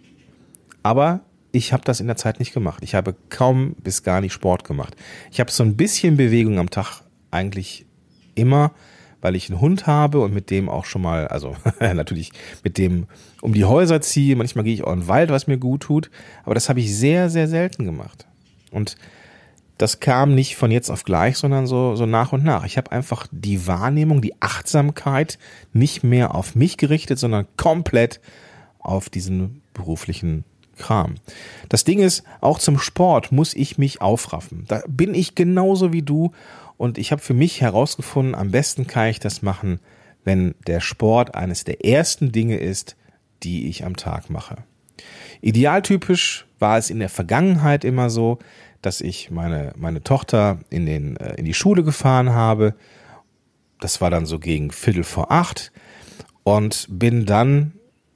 Aber 0.83 1.21
ich 1.51 1.71
habe 1.71 1.83
das 1.85 1.99
in 1.99 2.07
der 2.07 2.17
Zeit 2.17 2.39
nicht 2.39 2.53
gemacht. 2.53 2.83
Ich 2.83 2.95
habe 2.95 3.15
kaum 3.29 3.75
bis 3.81 4.03
gar 4.03 4.21
nicht 4.21 4.33
Sport 4.33 4.63
gemacht. 4.65 4.95
Ich 5.31 5.39
habe 5.39 5.51
so 5.51 5.63
ein 5.63 5.77
bisschen 5.77 6.17
Bewegung 6.17 6.59
am 6.59 6.69
Tag 6.69 7.01
eigentlich 7.31 7.85
immer, 8.35 8.71
weil 9.21 9.35
ich 9.35 9.49
einen 9.49 9.61
Hund 9.61 9.87
habe 9.87 10.19
und 10.19 10.33
mit 10.33 10.51
dem 10.51 10.69
auch 10.69 10.85
schon 10.85 11.01
mal, 11.01 11.27
also 11.27 11.55
natürlich 11.79 12.31
mit 12.63 12.77
dem 12.77 13.07
um 13.41 13.53
die 13.53 13.65
Häuser 13.65 14.01
ziehe. 14.01 14.35
Manchmal 14.35 14.65
gehe 14.65 14.73
ich 14.73 14.83
auch 14.83 14.93
in 14.93 15.01
den 15.01 15.07
Wald, 15.07 15.29
was 15.29 15.47
mir 15.47 15.57
gut 15.57 15.81
tut. 15.81 16.11
Aber 16.43 16.55
das 16.55 16.69
habe 16.69 16.79
ich 16.81 16.95
sehr, 16.95 17.29
sehr 17.29 17.47
selten 17.47 17.85
gemacht. 17.85 18.27
Und 18.71 18.97
das 19.77 19.99
kam 19.99 20.35
nicht 20.35 20.55
von 20.55 20.71
jetzt 20.71 20.89
auf 20.89 21.03
gleich, 21.03 21.37
sondern 21.37 21.67
so, 21.67 21.95
so 21.95 22.05
nach 22.05 22.31
und 22.31 22.43
nach. 22.43 22.65
Ich 22.65 22.77
habe 22.77 22.91
einfach 22.91 23.27
die 23.31 23.67
Wahrnehmung, 23.67 24.21
die 24.21 24.41
Achtsamkeit 24.41 25.37
nicht 25.73 26.03
mehr 26.03 26.33
auf 26.33 26.55
mich 26.55 26.77
gerichtet, 26.77 27.19
sondern 27.19 27.45
komplett 27.57 28.21
auf 28.79 29.09
diesen 29.09 29.61
beruflichen 29.73 30.45
Kram. 30.77 31.15
Das 31.69 31.83
Ding 31.83 31.99
ist, 31.99 32.23
auch 32.41 32.59
zum 32.59 32.79
Sport 32.79 33.31
muss 33.31 33.53
ich 33.53 33.77
mich 33.77 34.01
aufraffen. 34.01 34.65
Da 34.67 34.81
bin 34.87 35.13
ich 35.13 35.35
genauso 35.35 35.91
wie 35.91 36.01
du 36.01 36.31
und 36.77 36.97
ich 36.97 37.11
habe 37.11 37.21
für 37.21 37.33
mich 37.33 37.61
herausgefunden, 37.61 38.35
am 38.35 38.51
besten 38.51 38.87
kann 38.87 39.07
ich 39.07 39.19
das 39.19 39.41
machen, 39.41 39.79
wenn 40.23 40.55
der 40.67 40.81
Sport 40.81 41.35
eines 41.35 41.63
der 41.63 41.85
ersten 41.85 42.31
Dinge 42.31 42.57
ist, 42.57 42.95
die 43.43 43.69
ich 43.69 43.85
am 43.85 43.95
Tag 43.95 44.29
mache. 44.29 44.57
Idealtypisch 45.41 46.47
war 46.59 46.77
es 46.77 46.89
in 46.89 46.99
der 46.99 47.09
Vergangenheit 47.09 47.83
immer 47.83 48.09
so, 48.09 48.39
dass 48.85 49.01
ich 49.01 49.31
meine, 49.31 49.73
meine 49.75 50.03
Tochter 50.03 50.59
in, 50.69 50.85
den, 50.85 51.17
äh, 51.17 51.35
in 51.35 51.45
die 51.45 51.53
Schule 51.53 51.83
gefahren 51.83 52.33
habe. 52.33 52.75
Das 53.79 54.01
war 54.01 54.09
dann 54.09 54.25
so 54.25 54.39
gegen 54.39 54.71
Viertel 54.71 55.03
vor 55.03 55.31
acht 55.31 55.71
und 56.43 56.87
bin 56.89 57.25
dann, 57.25 57.73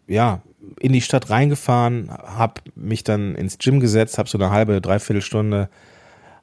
ja, 0.08 0.42
in 0.80 0.94
die 0.94 1.02
Stadt 1.02 1.30
reingefahren, 1.30 2.12
habe 2.12 2.62
mich 2.76 3.04
dann 3.04 3.36
ins 3.36 3.58
Gym 3.58 3.80
gesetzt, 3.80 4.18
habe 4.18 4.30
so 4.30 4.38
eine 4.38 4.52
halbe, 4.52 4.82
dreiviertel 4.82 5.22
Stunde 5.22 5.70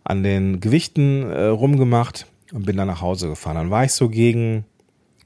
an 0.04 0.23
den 0.23 0.61
Gewichten 0.61 1.30
äh, 1.30 1.45
rumgemacht 1.45 2.26
und 2.52 2.66
bin 2.66 2.76
dann 2.76 2.88
nach 2.88 3.00
Hause 3.00 3.28
gefahren. 3.28 3.56
Dann 3.56 3.71
war 3.71 3.85
ich 3.85 3.92
so 3.92 4.09
gegen, 4.09 4.64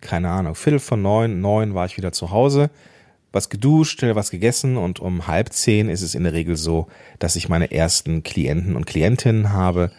keine 0.00 0.30
Ahnung, 0.30 0.54
Viertel 0.54 0.78
von 0.78 1.02
neun, 1.02 1.40
neun 1.40 1.75
war 1.75 1.87
ich 1.87 1.97
wieder 1.97 2.12
zu 2.12 2.30
Hause, 2.30 2.71
was 3.32 3.49
geduscht, 3.49 4.02
was 4.02 4.30
gegessen 4.30 4.76
und 4.76 5.00
um 5.00 5.26
halb 5.26 5.52
zehn 5.52 5.88
ist 5.88 6.02
es 6.02 6.14
in 6.14 6.25
der 6.25 6.32
Regel 6.32 6.56
so, 6.56 6.88
dass 7.18 7.37
ich 7.37 7.49
meine 7.49 7.70
ersten 7.70 8.22
Klienten 8.22 8.76
und 8.76 8.87
Klientinnen 8.87 9.52
habe 9.52 9.90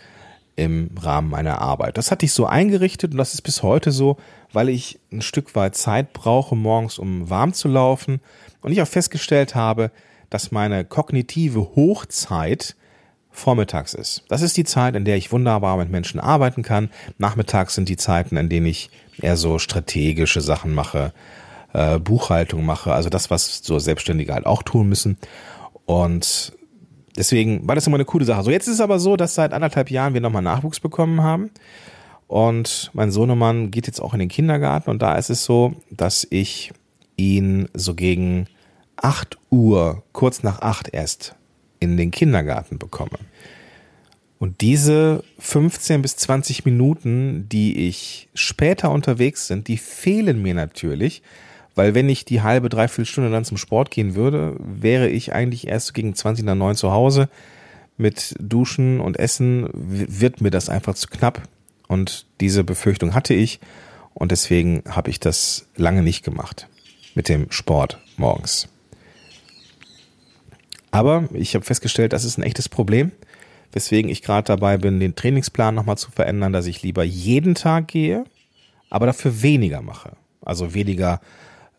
im 0.55 0.91
Rahmen 1.01 1.29
meiner 1.29 1.59
Arbeit. 1.59 1.97
Das 1.97 2.11
hatte 2.11 2.25
ich 2.25 2.33
so 2.33 2.45
eingerichtet 2.45 3.13
und 3.13 3.17
das 3.17 3.33
ist 3.33 3.41
bis 3.41 3.63
heute 3.63 3.91
so, 3.91 4.17
weil 4.51 4.69
ich 4.69 4.99
ein 5.11 5.21
Stück 5.21 5.55
weit 5.55 5.75
Zeit 5.75 6.13
brauche 6.13 6.55
morgens, 6.55 6.99
um 6.99 7.29
warm 7.29 7.53
zu 7.53 7.67
laufen 7.67 8.19
und 8.61 8.71
ich 8.71 8.81
auch 8.81 8.87
festgestellt 8.87 9.55
habe, 9.55 9.91
dass 10.29 10.51
meine 10.51 10.83
kognitive 10.85 11.75
Hochzeit 11.75 12.75
vormittags 13.31 13.93
ist. 13.93 14.23
Das 14.27 14.41
ist 14.41 14.57
die 14.57 14.65
Zeit, 14.65 14.95
in 14.95 15.05
der 15.05 15.15
ich 15.15 15.31
wunderbar 15.31 15.77
mit 15.77 15.89
Menschen 15.89 16.19
arbeiten 16.19 16.63
kann. 16.63 16.89
Nachmittags 17.17 17.75
sind 17.75 17.87
die 17.87 17.97
Zeiten, 17.97 18.35
in 18.35 18.49
denen 18.49 18.65
ich 18.65 18.89
eher 19.21 19.37
so 19.37 19.57
strategische 19.57 20.41
Sachen 20.41 20.73
mache, 20.73 21.13
äh, 21.73 21.99
Buchhaltung 21.99 22.65
mache, 22.65 22.93
also 22.93 23.09
das, 23.09 23.29
was 23.29 23.59
so 23.63 23.79
Selbstständige 23.79 24.33
halt 24.33 24.45
auch 24.45 24.63
tun 24.63 24.89
müssen. 24.89 25.17
Und 25.85 26.53
deswegen 27.17 27.67
war 27.67 27.75
das 27.75 27.87
immer 27.87 27.97
eine 27.97 28.05
coole 28.05 28.25
Sache. 28.25 28.43
So, 28.43 28.51
jetzt 28.51 28.67
ist 28.67 28.75
es 28.75 28.81
aber 28.81 28.99
so, 28.99 29.17
dass 29.17 29.35
seit 29.35 29.53
anderthalb 29.53 29.91
Jahren 29.91 30.13
wir 30.13 30.21
nochmal 30.21 30.41
Nachwuchs 30.41 30.79
bekommen 30.79 31.21
haben. 31.21 31.51
Und 32.27 32.91
mein 32.93 33.11
Sohnemann 33.11 33.71
geht 33.71 33.87
jetzt 33.87 33.99
auch 33.99 34.13
in 34.13 34.19
den 34.19 34.29
Kindergarten 34.29 34.89
und 34.89 35.01
da 35.01 35.15
ist 35.15 35.29
es 35.29 35.43
so, 35.43 35.73
dass 35.89 36.25
ich 36.29 36.71
ihn 37.17 37.67
so 37.73 37.93
gegen 37.93 38.47
acht 38.95 39.37
Uhr, 39.49 40.03
kurz 40.13 40.41
nach 40.41 40.61
acht 40.61 40.93
erst 40.93 41.35
in 41.81 41.97
den 41.97 42.09
Kindergarten 42.11 42.79
bekomme. 42.79 43.19
Und 44.39 44.61
diese 44.61 45.23
15 45.39 46.01
bis 46.01 46.15
20 46.15 46.65
Minuten, 46.65 47.47
die 47.49 47.87
ich 47.87 48.29
später 48.33 48.91
unterwegs 48.91 49.47
sind, 49.47 49.67
die 49.67 49.77
fehlen 49.77 50.41
mir 50.41 50.53
natürlich, 50.53 51.21
weil 51.75 51.95
wenn 51.95 52.09
ich 52.09 52.25
die 52.25 52.41
halbe, 52.41 52.69
dreiviertel 52.69 53.05
Stunde 53.05 53.31
dann 53.31 53.45
zum 53.45 53.57
Sport 53.57 53.91
gehen 53.91 54.15
würde, 54.15 54.55
wäre 54.59 55.07
ich 55.07 55.33
eigentlich 55.33 55.67
erst 55.67 55.93
gegen 55.93 56.13
20 56.13 56.45
nach 56.45 56.55
9 56.55 56.75
zu 56.75 56.91
Hause. 56.91 57.29
Mit 57.97 58.35
Duschen 58.39 58.99
und 58.99 59.19
Essen 59.19 59.69
wird 59.73 60.41
mir 60.41 60.51
das 60.51 60.69
einfach 60.69 60.95
zu 60.95 61.07
knapp. 61.07 61.43
Und 61.87 62.25
diese 62.39 62.63
Befürchtung 62.63 63.13
hatte 63.13 63.33
ich. 63.33 63.59
Und 64.13 64.31
deswegen 64.31 64.83
habe 64.89 65.09
ich 65.09 65.19
das 65.19 65.67
lange 65.75 66.03
nicht 66.03 66.23
gemacht 66.23 66.67
mit 67.15 67.29
dem 67.29 67.51
Sport 67.51 67.99
morgens. 68.17 68.67
Aber 70.91 71.29
ich 71.33 71.55
habe 71.55 71.65
festgestellt, 71.65 72.13
das 72.13 72.25
ist 72.25 72.37
ein 72.37 72.43
echtes 72.43 72.67
Problem, 72.67 73.11
weswegen 73.71 74.11
ich 74.11 74.21
gerade 74.21 74.47
dabei 74.47 74.77
bin, 74.77 74.99
den 74.99 75.15
Trainingsplan 75.15 75.73
nochmal 75.73 75.97
zu 75.97 76.11
verändern, 76.11 76.51
dass 76.51 76.65
ich 76.65 76.83
lieber 76.83 77.03
jeden 77.03 77.55
Tag 77.55 77.87
gehe, 77.87 78.25
aber 78.89 79.05
dafür 79.05 79.41
weniger 79.41 79.81
mache. 79.81 80.13
Also 80.41 80.73
weniger 80.73 81.21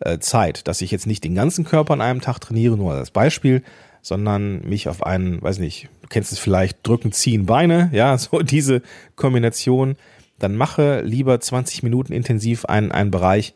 äh, 0.04 0.18
Zeit, 0.18 0.66
dass 0.68 0.80
ich 0.80 0.90
jetzt 0.90 1.06
nicht 1.06 1.24
den 1.24 1.34
ganzen 1.34 1.64
Körper 1.64 1.94
an 1.94 2.00
einem 2.00 2.20
Tag 2.20 2.40
trainiere, 2.40 2.76
nur 2.76 2.94
als 2.94 3.10
Beispiel, 3.10 3.62
sondern 4.02 4.60
mich 4.62 4.88
auf 4.88 5.04
einen, 5.04 5.40
weiß 5.40 5.58
nicht, 5.58 5.88
du 6.02 6.08
kennst 6.08 6.32
es 6.32 6.38
vielleicht, 6.38 6.86
drücken, 6.86 7.12
ziehen, 7.12 7.46
Beine, 7.46 7.90
ja, 7.92 8.16
so 8.18 8.40
diese 8.40 8.82
Kombination, 9.16 9.96
dann 10.38 10.56
mache 10.56 11.02
lieber 11.02 11.38
20 11.38 11.82
Minuten 11.82 12.12
intensiv 12.12 12.64
einen, 12.64 12.90
einen 12.90 13.10
Bereich 13.10 13.54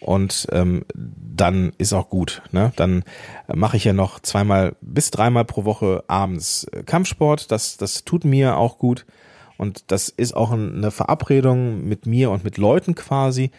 und 0.00 0.46
ähm, 0.52 0.84
dann 0.94 1.72
ist 1.78 1.92
auch 1.92 2.08
gut. 2.08 2.42
Ne? 2.52 2.72
Dann 2.76 3.02
mache 3.52 3.76
ich 3.76 3.84
ja 3.84 3.92
noch 3.92 4.20
zweimal 4.20 4.76
bis 4.80 5.10
dreimal 5.10 5.44
pro 5.44 5.64
Woche 5.64 6.04
abends 6.06 6.64
äh, 6.64 6.84
Kampfsport. 6.84 7.50
Das, 7.50 7.76
das 7.76 8.04
tut 8.04 8.24
mir 8.24 8.56
auch 8.56 8.78
gut. 8.78 9.06
Und 9.56 9.90
das 9.90 10.08
ist 10.08 10.36
auch 10.36 10.52
eine 10.52 10.92
Verabredung 10.92 11.84
mit 11.84 12.06
mir 12.06 12.30
und 12.30 12.44
mit 12.44 12.58
Leuten 12.58 12.94
quasi. 12.94 13.50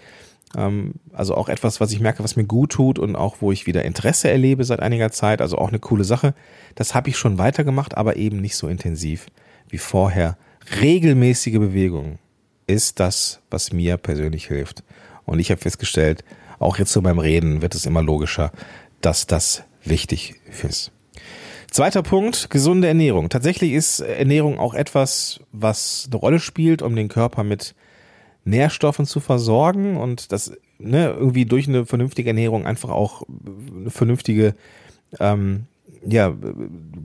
Ähm, 0.57 0.95
also 1.13 1.35
auch 1.35 1.49
etwas, 1.49 1.79
was 1.79 1.91
ich 1.91 1.99
merke, 1.99 2.23
was 2.23 2.35
mir 2.35 2.45
gut 2.45 2.71
tut 2.71 2.99
und 2.99 3.15
auch 3.15 3.37
wo 3.39 3.51
ich 3.51 3.67
wieder 3.67 3.85
Interesse 3.85 4.29
erlebe 4.29 4.63
seit 4.63 4.79
einiger 4.79 5.11
Zeit. 5.11 5.41
Also 5.41 5.57
auch 5.57 5.69
eine 5.69 5.79
coole 5.79 6.03
Sache. 6.03 6.33
Das 6.75 6.95
habe 6.95 7.09
ich 7.09 7.17
schon 7.17 7.37
weitergemacht, 7.37 7.97
aber 7.97 8.15
eben 8.15 8.41
nicht 8.41 8.55
so 8.55 8.67
intensiv 8.67 9.27
wie 9.69 9.77
vorher. 9.77 10.37
Regelmäßige 10.81 11.59
Bewegung 11.59 12.19
ist 12.67 12.99
das, 12.99 13.41
was 13.49 13.71
mir 13.73 13.97
persönlich 13.97 14.47
hilft. 14.47 14.83
Und 15.25 15.39
ich 15.39 15.51
habe 15.51 15.61
festgestellt, 15.61 16.23
auch 16.59 16.77
jetzt 16.77 16.91
so 16.91 17.01
beim 17.01 17.19
Reden 17.19 17.61
wird 17.61 17.75
es 17.75 17.85
immer 17.85 18.03
logischer, 18.03 18.51
dass 19.01 19.27
das 19.27 19.63
wichtig 19.83 20.35
ist. 20.63 20.91
Zweiter 21.71 22.01
Punkt, 22.01 22.49
gesunde 22.49 22.87
Ernährung. 22.87 23.29
Tatsächlich 23.29 23.73
ist 23.73 23.99
Ernährung 23.99 24.59
auch 24.59 24.73
etwas, 24.73 25.39
was 25.51 26.07
eine 26.07 26.19
Rolle 26.19 26.39
spielt, 26.39 26.81
um 26.81 26.95
den 26.95 27.09
Körper 27.09 27.43
mit 27.43 27.75
Nährstoffen 28.49 29.05
zu 29.05 29.19
versorgen 29.19 29.97
und 29.97 30.31
das 30.31 30.51
ne, 30.77 31.09
irgendwie 31.17 31.45
durch 31.45 31.67
eine 31.67 31.85
vernünftige 31.85 32.29
Ernährung 32.29 32.65
einfach 32.65 32.89
auch 32.89 33.23
eine 33.75 33.89
vernünftige 33.89 34.55
ähm, 35.19 35.65
ja, 36.05 36.33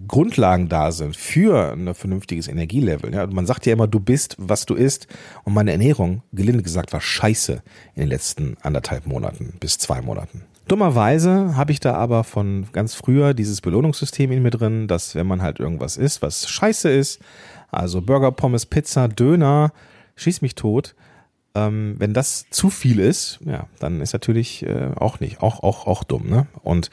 Grundlagen 0.07 0.69
da 0.69 0.93
sind 0.93 1.17
für 1.17 1.73
ein 1.73 1.95
vernünftiges 1.95 2.49
Energielevel. 2.49 3.13
Ja, 3.13 3.27
man 3.27 3.47
sagt 3.47 3.67
ja 3.67 3.73
immer, 3.73 3.87
du 3.87 4.01
bist, 4.01 4.37
was 4.39 4.67
du 4.67 4.75
isst. 4.75 5.09
Und 5.45 5.55
meine 5.55 5.73
Ernährung, 5.73 6.23
gelinde 6.33 6.63
gesagt, 6.63 6.93
war 6.93 7.01
scheiße 7.01 7.63
in 7.95 8.01
den 8.01 8.09
letzten 8.09 8.57
anderthalb 8.63 9.07
Monaten 9.07 9.55
bis 9.59 9.79
zwei 9.79 10.01
Monaten. 10.01 10.43
Dummerweise 10.69 11.57
habe 11.57 11.73
ich 11.73 11.81
da 11.81 11.95
aber 11.95 12.25
von 12.25 12.67
ganz 12.73 12.95
früher 12.95 13.35
dieses 13.35 13.61
Belohnungssystem 13.61 14.33
in 14.33 14.43
mir 14.43 14.51
drin, 14.51 14.89
dass 14.89 15.15
wenn 15.15 15.27
man 15.27 15.43
halt 15.43 15.61
irgendwas 15.61 15.97
isst, 15.97 16.23
was 16.23 16.49
scheiße 16.49 16.89
ist, 16.89 17.21
also 17.71 18.01
Burger, 18.01 18.33
Pommes, 18.33 18.65
Pizza, 18.65 19.09
Döner, 19.09 19.73
schieß 20.17 20.41
mich 20.41 20.55
tot, 20.55 20.95
ähm, 21.55 21.95
wenn 21.99 22.15
das 22.15 22.47
zu 22.51 22.71
viel 22.71 22.99
ist, 22.99 23.39
ja, 23.45 23.67
dann 23.79 24.01
ist 24.01 24.13
natürlich 24.13 24.65
äh, 24.65 24.91
auch 24.97 25.21
nicht, 25.21 25.43
auch, 25.43 25.63
auch, 25.63 25.87
auch 25.87 26.05
dumm, 26.05 26.29
ne? 26.29 26.47
Und 26.63 26.91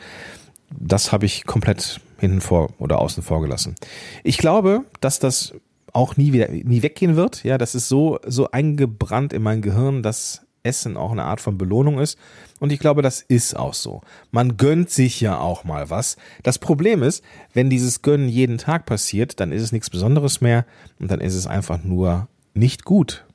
das 0.70 1.12
habe 1.12 1.26
ich 1.26 1.46
komplett 1.46 2.00
hinten 2.20 2.42
vor 2.42 2.70
oder 2.78 3.00
außen 3.00 3.24
vor 3.24 3.42
gelassen. 3.42 3.76
Ich 4.24 4.38
glaube, 4.38 4.86
dass 5.02 5.20
das 5.20 5.54
auch 5.94 6.16
nie 6.16 6.32
wieder, 6.32 6.50
nie 6.50 6.84
weggehen 6.84 7.16
wird. 7.16 7.44
Ja, 7.44 7.58
das 7.58 7.76
ist 7.76 7.90
so, 7.90 8.20
so 8.26 8.52
eingebrannt 8.52 9.34
in 9.34 9.44
mein 9.44 9.62
Gehirn, 9.62 10.04
dass 10.04 10.46
Essen 10.64 10.96
auch 10.96 11.12
eine 11.12 11.24
Art 11.24 11.42
von 11.42 11.58
Belohnung 11.58 12.00
ist. 12.00 12.18
Und 12.60 12.72
ich 12.72 12.80
glaube, 12.80 13.02
das 13.02 13.22
ist 13.22 13.58
auch 13.58 13.74
so. 13.74 14.02
Man 14.30 14.58
gönnt 14.58 14.90
sich 14.90 15.20
ja 15.20 15.40
auch 15.40 15.64
mal 15.64 15.90
was. 15.90 16.18
Das 16.44 16.60
Problem 16.60 17.02
ist, 17.04 17.24
wenn 17.54 17.70
dieses 17.70 18.02
Gönnen 18.02 18.30
jeden 18.30 18.58
Tag 18.58 18.86
passiert, 18.86 19.40
dann 19.40 19.52
ist 19.52 19.64
es 19.64 19.72
nichts 19.72 19.90
Besonderes 19.90 20.42
mehr 20.42 20.66
und 21.00 21.10
dann 21.10 21.20
ist 21.20 21.36
es 21.36 21.48
einfach 21.48 21.84
nur 21.84 22.28
nicht 22.54 22.86
gut. 22.86 23.26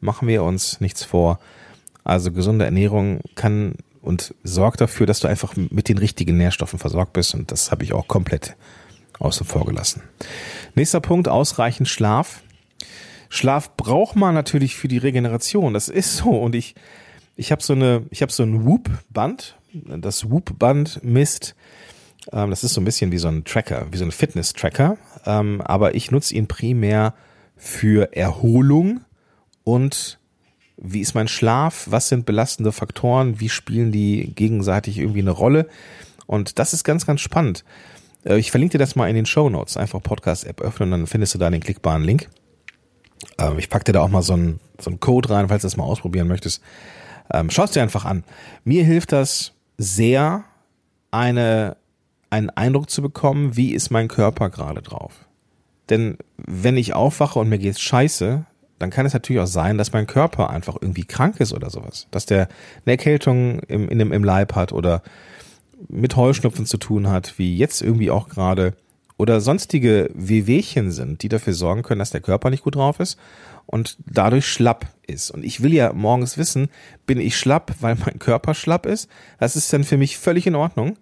Machen 0.00 0.28
wir 0.28 0.42
uns 0.42 0.80
nichts 0.80 1.04
vor. 1.04 1.38
Also 2.04 2.30
gesunde 2.30 2.64
Ernährung 2.64 3.20
kann 3.34 3.74
und 4.00 4.34
sorgt 4.44 4.80
dafür, 4.80 5.06
dass 5.06 5.20
du 5.20 5.28
einfach 5.28 5.54
mit 5.56 5.88
den 5.88 5.98
richtigen 5.98 6.36
Nährstoffen 6.36 6.78
versorgt 6.78 7.12
bist 7.12 7.34
und 7.34 7.50
das 7.50 7.72
habe 7.72 7.82
ich 7.82 7.92
auch 7.92 8.06
komplett 8.06 8.56
außen 9.18 9.46
vor 9.46 9.64
gelassen. 9.64 10.02
Nächster 10.74 11.00
Punkt, 11.00 11.28
ausreichend 11.28 11.88
Schlaf. 11.88 12.42
Schlaf 13.28 13.76
braucht 13.76 14.14
man 14.14 14.34
natürlich 14.34 14.76
für 14.76 14.88
die 14.88 14.98
Regeneration. 14.98 15.74
Das 15.74 15.88
ist 15.88 16.18
so. 16.18 16.30
Und 16.30 16.54
ich, 16.54 16.74
ich 17.34 17.50
habe 17.50 17.62
so 17.62 17.72
eine, 17.72 18.06
ich 18.10 18.22
habe 18.22 18.30
so 18.30 18.42
ein 18.42 18.64
Whoop-Band. 18.64 19.56
Das 19.72 20.30
Whoop-Band 20.30 21.00
misst, 21.02 21.54
ähm, 22.32 22.50
das 22.50 22.64
ist 22.64 22.74
so 22.74 22.80
ein 22.80 22.84
bisschen 22.84 23.12
wie 23.12 23.18
so 23.18 23.28
ein 23.28 23.44
Tracker, 23.44 23.86
wie 23.90 23.96
so 23.96 24.04
ein 24.04 24.12
Fitness-Tracker. 24.12 24.96
Ähm, 25.24 25.60
aber 25.62 25.94
ich 25.94 26.10
nutze 26.10 26.34
ihn 26.34 26.46
primär 26.46 27.14
für 27.56 28.14
Erholung 28.14 29.00
und 29.66 30.20
wie 30.76 31.00
ist 31.00 31.14
mein 31.14 31.26
Schlaf? 31.26 31.88
Was 31.90 32.08
sind 32.08 32.24
belastende 32.24 32.70
Faktoren? 32.70 33.40
Wie 33.40 33.48
spielen 33.48 33.90
die 33.90 34.32
gegenseitig 34.32 34.98
irgendwie 34.98 35.22
eine 35.22 35.32
Rolle? 35.32 35.68
Und 36.26 36.60
das 36.60 36.72
ist 36.72 36.84
ganz, 36.84 37.04
ganz 37.04 37.20
spannend. 37.20 37.64
Äh, 38.24 38.38
ich 38.38 38.52
verlinke 38.52 38.72
dir 38.72 38.78
das 38.78 38.94
mal 38.94 39.08
in 39.08 39.16
den 39.16 39.26
Show 39.26 39.50
Notes. 39.50 39.76
Einfach 39.76 40.00
Podcast-App 40.00 40.60
öffnen, 40.60 40.92
dann 40.92 41.08
findest 41.08 41.34
du 41.34 41.38
da 41.38 41.50
den 41.50 41.62
klickbaren 41.62 42.04
Link. 42.04 42.28
Ähm, 43.38 43.58
ich 43.58 43.68
packe 43.68 43.86
dir 43.86 43.94
da 43.94 44.02
auch 44.02 44.08
mal 44.08 44.22
so 44.22 44.34
einen, 44.34 44.60
so 44.78 44.88
einen 44.88 45.00
Code 45.00 45.30
rein, 45.30 45.48
falls 45.48 45.62
du 45.62 45.66
das 45.66 45.76
mal 45.76 45.82
ausprobieren 45.82 46.28
möchtest. 46.28 46.62
Ähm, 47.32 47.50
Schau 47.50 47.64
es 47.64 47.72
dir 47.72 47.82
einfach 47.82 48.04
an. 48.04 48.22
Mir 48.62 48.84
hilft 48.84 49.10
das 49.10 49.52
sehr, 49.78 50.44
eine, 51.10 51.76
einen 52.30 52.50
Eindruck 52.50 52.88
zu 52.88 53.02
bekommen, 53.02 53.56
wie 53.56 53.72
ist 53.72 53.90
mein 53.90 54.06
Körper 54.06 54.48
gerade 54.48 54.80
drauf. 54.80 55.26
Denn 55.90 56.18
wenn 56.36 56.76
ich 56.76 56.94
aufwache 56.94 57.40
und 57.40 57.48
mir 57.48 57.58
geht's 57.58 57.80
scheiße, 57.80 58.46
dann 58.78 58.90
kann 58.90 59.06
es 59.06 59.14
natürlich 59.14 59.40
auch 59.40 59.46
sein, 59.46 59.78
dass 59.78 59.92
mein 59.92 60.06
Körper 60.06 60.50
einfach 60.50 60.76
irgendwie 60.80 61.04
krank 61.04 61.40
ist 61.40 61.52
oder 61.52 61.70
sowas. 61.70 62.08
Dass 62.10 62.26
der 62.26 62.48
eine 62.84 62.92
Erkältung 62.92 63.60
im, 63.60 63.88
in 63.88 63.98
dem, 63.98 64.12
im 64.12 64.24
Leib 64.24 64.54
hat 64.54 64.72
oder 64.72 65.02
mit 65.88 66.16
Heuschnupfen 66.16 66.66
zu 66.66 66.76
tun 66.76 67.08
hat, 67.08 67.38
wie 67.38 67.56
jetzt 67.56 67.82
irgendwie 67.82 68.10
auch 68.10 68.28
gerade 68.28 68.74
oder 69.18 69.40
sonstige 69.40 70.10
Wehwehchen 70.14 70.90
sind, 70.90 71.22
die 71.22 71.28
dafür 71.28 71.54
sorgen 71.54 71.82
können, 71.82 72.00
dass 72.00 72.10
der 72.10 72.20
Körper 72.20 72.50
nicht 72.50 72.64
gut 72.64 72.74
drauf 72.74 73.00
ist 73.00 73.18
und 73.64 73.96
dadurch 74.06 74.46
schlapp 74.46 74.86
ist. 75.06 75.30
Und 75.30 75.44
ich 75.44 75.62
will 75.62 75.72
ja 75.72 75.92
morgens 75.92 76.38
wissen, 76.38 76.68
bin 77.06 77.18
ich 77.18 77.36
schlapp, 77.36 77.74
weil 77.80 77.96
mein 77.96 78.18
Körper 78.18 78.54
schlapp 78.54 78.86
ist? 78.86 79.08
Das 79.38 79.56
ist 79.56 79.72
dann 79.72 79.84
für 79.84 79.96
mich 79.96 80.18
völlig 80.18 80.46
in 80.46 80.54
Ordnung. 80.54 80.96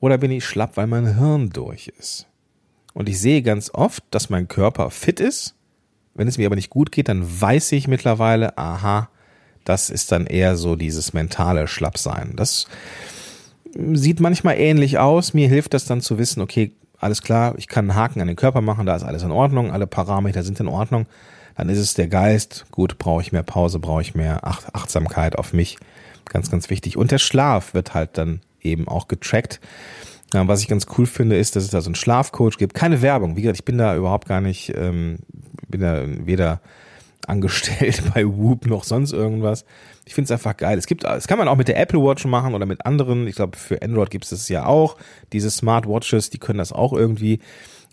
Oder 0.00 0.18
bin 0.18 0.30
ich 0.30 0.44
schlapp, 0.44 0.76
weil 0.76 0.86
mein 0.86 1.16
Hirn 1.16 1.50
durch 1.50 1.88
ist? 1.98 2.26
Und 2.92 3.08
ich 3.08 3.20
sehe 3.20 3.42
ganz 3.42 3.70
oft, 3.72 4.04
dass 4.10 4.30
mein 4.30 4.48
Körper 4.48 4.90
fit 4.90 5.20
ist. 5.20 5.55
Wenn 6.16 6.28
es 6.28 6.38
mir 6.38 6.46
aber 6.46 6.56
nicht 6.56 6.70
gut 6.70 6.92
geht, 6.92 7.08
dann 7.08 7.40
weiß 7.40 7.72
ich 7.72 7.88
mittlerweile, 7.88 8.56
aha, 8.58 9.08
das 9.64 9.90
ist 9.90 10.12
dann 10.12 10.26
eher 10.26 10.56
so 10.56 10.76
dieses 10.76 11.12
mentale 11.12 11.68
Schlappsein. 11.68 12.34
Das 12.36 12.66
sieht 13.92 14.20
manchmal 14.20 14.58
ähnlich 14.58 14.98
aus. 14.98 15.34
Mir 15.34 15.48
hilft 15.48 15.74
das 15.74 15.84
dann 15.84 16.00
zu 16.00 16.18
wissen, 16.18 16.40
okay, 16.40 16.72
alles 16.98 17.20
klar, 17.20 17.54
ich 17.58 17.68
kann 17.68 17.90
einen 17.90 17.98
Haken 17.98 18.20
an 18.20 18.28
den 18.28 18.36
Körper 18.36 18.62
machen, 18.62 18.86
da 18.86 18.96
ist 18.96 19.02
alles 19.02 19.22
in 19.22 19.30
Ordnung, 19.30 19.70
alle 19.70 19.86
Parameter 19.86 20.42
sind 20.42 20.58
in 20.60 20.68
Ordnung. 20.68 21.06
Dann 21.56 21.68
ist 21.68 21.78
es 21.78 21.94
der 21.94 22.08
Geist, 22.08 22.66
gut, 22.70 22.98
brauche 22.98 23.22
ich 23.22 23.32
mehr 23.32 23.42
Pause, 23.42 23.78
brauche 23.78 24.02
ich 24.02 24.14
mehr 24.14 24.46
Achtsamkeit 24.46 25.36
auf 25.36 25.52
mich. 25.52 25.78
Ganz, 26.26 26.50
ganz 26.50 26.70
wichtig. 26.70 26.96
Und 26.96 27.10
der 27.10 27.18
Schlaf 27.18 27.74
wird 27.74 27.94
halt 27.94 28.18
dann 28.18 28.40
eben 28.60 28.88
auch 28.88 29.08
getrackt. 29.08 29.60
Was 30.32 30.60
ich 30.60 30.68
ganz 30.68 30.86
cool 30.98 31.06
finde, 31.06 31.38
ist, 31.38 31.56
dass 31.56 31.64
es 31.64 31.70
da 31.70 31.80
so 31.80 31.88
einen 31.88 31.94
Schlafcoach 31.94 32.58
gibt. 32.58 32.74
Keine 32.74 33.00
Werbung. 33.00 33.36
Wie 33.36 33.42
gesagt, 33.42 33.58
ich 33.58 33.64
bin 33.64 33.78
da 33.78 33.96
überhaupt 33.96 34.28
gar 34.28 34.40
nicht, 34.40 34.72
ähm, 34.76 35.18
bin 35.68 35.80
da 35.80 36.04
weder 36.06 36.60
angestellt 37.26 38.02
bei 38.14 38.26
Whoop 38.26 38.66
noch 38.66 38.84
sonst 38.84 39.12
irgendwas. 39.12 39.64
Ich 40.04 40.14
finde 40.14 40.26
es 40.26 40.32
einfach 40.32 40.56
geil. 40.56 40.78
Es 40.78 40.86
gibt, 40.86 41.04
das 41.04 41.26
kann 41.26 41.38
man 41.38 41.48
auch 41.48 41.56
mit 41.56 41.68
der 41.68 41.78
Apple 41.78 42.00
Watch 42.00 42.24
machen 42.26 42.54
oder 42.54 42.66
mit 42.66 42.86
anderen. 42.86 43.26
Ich 43.26 43.36
glaube, 43.36 43.56
für 43.56 43.82
Android 43.82 44.10
gibt 44.10 44.24
es 44.24 44.30
das 44.30 44.48
ja 44.48 44.66
auch. 44.66 44.96
Diese 45.32 45.50
Smartwatches, 45.50 46.30
die 46.30 46.38
können 46.38 46.58
das 46.58 46.72
auch 46.72 46.92
irgendwie. 46.92 47.40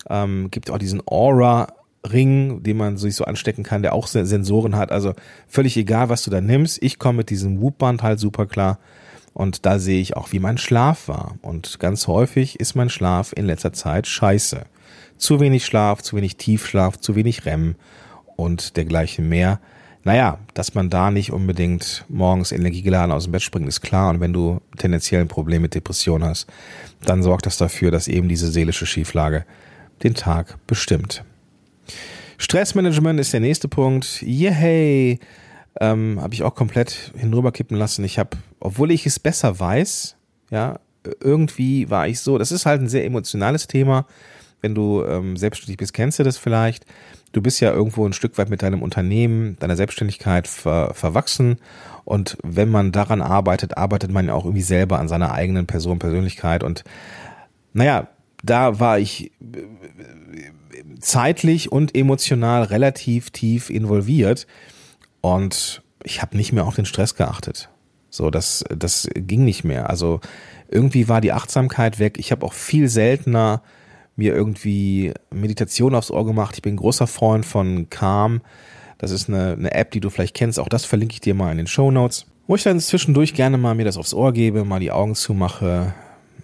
Ähm, 0.10 0.50
gibt 0.52 0.70
auch 0.70 0.78
diesen 0.78 1.02
Aura 1.08 1.68
Ring, 2.06 2.64
den 2.64 2.78
man 2.78 2.98
sich 2.98 3.16
so 3.16 3.24
anstecken 3.24 3.64
kann, 3.64 3.82
der 3.82 3.94
auch 3.94 4.08
Sensoren 4.08 4.76
hat. 4.76 4.92
Also 4.92 5.14
völlig 5.48 5.78
egal, 5.78 6.10
was 6.10 6.24
du 6.24 6.32
da 6.32 6.42
nimmst. 6.42 6.82
Ich 6.84 7.00
komme 7.00 7.20
mit 7.20 7.30
diesem 7.30 7.62
Whoop-Band 7.62 8.04
halt 8.04 8.20
super 8.20 8.46
klar. 8.46 8.80
Und 9.34 9.66
da 9.66 9.80
sehe 9.80 10.02
ich 10.02 10.16
auch, 10.16 10.32
wie 10.32 10.40
mein 10.40 10.58
Schlaf 10.58 11.08
war. 11.08 11.36
Und 11.42 11.80
ganz 11.80 12.08
häufig 12.08 12.60
ist 12.60 12.76
mein 12.76 12.90
Schlaf 12.90 13.34
in 13.36 13.46
letzter 13.46 13.74
Zeit 13.74 14.08
scheiße. 14.08 14.66
Zu 15.18 15.40
wenig 15.40 15.66
Schlaf, 15.66 16.02
zu 16.02 16.16
wenig 16.16 16.38
Tiefschlaf, 16.38 16.98
zu 17.00 17.16
wenig 17.16 17.46
REM 17.46 17.76
und 18.36 18.78
dergleichen 18.78 19.28
mehr. 19.30 19.60
Naja, 20.04 20.38
dass 20.54 20.76
man 20.76 20.90
da 20.90 21.12
nicht 21.12 21.32
unbedingt 21.32 22.06
morgens 22.10 22.52
energiegeladen 22.52 23.12
aus 23.12 23.24
dem 23.24 23.32
Bett 23.32 23.42
springt, 23.42 23.68
ist 23.68 23.82
klar. 23.82 24.10
Und 24.10 24.20
wenn 24.20 24.34
du 24.34 24.60
tendenziell 24.78 25.22
ein 25.22 25.30
Problem 25.30 25.62
mit 25.62 25.76
Depression 25.76 26.24
hast, 26.24 26.48
dann 27.06 27.24
sorgt 27.24 27.46
das 27.46 27.58
dafür, 27.58 27.90
dass 27.90 28.08
eben 28.08 28.28
diese 28.28 28.52
seelische 28.52 28.86
Schieflage 28.86 29.46
den 30.04 30.14
Tag 30.14 30.58
bestimmt. 30.68 31.24
Stressmanagement 32.38 33.20
ist 33.20 33.32
der 33.32 33.40
nächste 33.40 33.70
Punkt. 33.70 34.22
Yay! 34.22 35.20
Ähm, 35.84 36.22
habe 36.22 36.34
ich 36.34 36.44
auch 36.44 36.56
komplett 36.56 37.12
hinüberkippen 37.18 37.78
lassen. 37.78 38.04
Ich 38.06 38.20
habe, 38.20 38.38
obwohl 38.60 38.92
ich 38.92 39.06
es 39.06 39.20
besser 39.20 39.60
weiß, 39.60 40.16
ja, 40.52 40.80
irgendwie 41.20 41.90
war 41.90 42.08
ich 42.08 42.20
so, 42.20 42.38
das 42.38 42.52
ist 42.52 42.66
halt 42.66 42.82
ein 42.82 42.88
sehr 42.88 43.06
emotionales 43.06 43.68
Thema. 43.68 44.06
Wenn 44.62 44.76
du 44.76 45.04
ähm, 45.04 45.36
selbstständig 45.36 45.78
bist, 45.78 45.94
kennst 45.94 46.20
du 46.20 46.24
das 46.24 46.38
vielleicht 46.38 46.86
du 47.34 47.42
bist 47.42 47.60
ja 47.60 47.74
irgendwo 47.74 48.06
ein 48.08 48.14
Stück 48.14 48.38
weit 48.38 48.50
mit 48.50 48.62
deinem 48.62 48.82
Unternehmen, 48.82 49.58
deiner 49.60 49.76
Selbstständigkeit 49.76 50.48
ver, 50.48 50.94
verwachsen. 50.94 51.58
Und 52.06 52.38
wenn 52.44 52.70
man 52.70 52.94
daran 52.94 53.22
arbeitet, 53.22 53.78
arbeitet 53.78 54.12
man 54.12 54.28
ja 54.28 54.34
auch 54.34 54.46
irgendwie 54.46 54.62
selber 54.62 55.00
an 55.00 55.10
seiner 55.10 55.34
eigenen 55.34 55.66
Person, 55.66 56.00
Persönlichkeit. 56.00 56.64
Und 56.64 56.84
naja, 57.74 58.08
da 58.44 58.80
war 58.80 59.00
ich 59.00 59.32
zeitlich 61.00 61.72
und 61.72 61.98
emotional 61.98 62.64
relativ 62.64 63.32
tief 63.32 63.70
involviert. 63.70 64.48
Und 65.24 65.82
ich 66.04 66.22
habe 66.22 66.36
nicht 66.36 66.52
mehr 66.52 66.66
auf 66.66 66.76
den 66.76 66.86
Stress 66.86 67.16
geachtet. 67.16 67.70
So, 68.10 68.30
das, 68.30 68.66
das 68.76 69.08
ging 69.16 69.46
nicht 69.46 69.64
mehr. 69.64 69.90
Also 69.90 70.20
irgendwie 70.70 71.08
war 71.08 71.22
die 71.22 71.32
Achtsamkeit 71.32 71.98
weg. 71.98 72.18
Ich 72.20 72.34
habe 72.34 72.46
auch 72.46 72.52
viel 72.52 72.90
seltener 72.90 73.62
mir 74.18 74.36
irgendwie 74.36 75.14
Meditation 75.32 75.96
aufs 75.96 76.12
Ohr 76.12 76.26
gemacht. 76.26 76.56
Ich 76.56 76.62
bin 76.62 76.76
großer 76.76 77.08
Freund 77.08 77.46
von 77.46 77.90
Calm. 77.90 78.42
Das 78.98 79.12
ist 79.12 79.30
eine, 79.30 79.54
eine 79.54 79.74
App, 79.74 79.92
die 79.92 80.02
du 80.02 80.10
vielleicht 80.10 80.36
kennst. 80.36 80.60
Auch 80.60 80.68
das 80.68 80.84
verlinke 80.84 81.14
ich 81.14 81.22
dir 81.22 81.36
mal 81.36 81.52
in 81.52 81.58
den 81.58 81.68
Show 81.68 81.90
Notes. 81.90 82.26
Wo 82.46 82.56
ich 82.56 82.64
dann 82.64 82.82
zwischendurch 82.82 83.34
gerne 83.34 83.58
mal 83.58 83.76
mir 83.76 83.86
das 83.86 83.98
aufs 83.98 84.14
Ohr 84.14 84.34
gebe, 84.34 84.66
mal 84.66 84.82
die 84.82 84.92
Augen 84.92 85.16
zumache, 85.16 85.94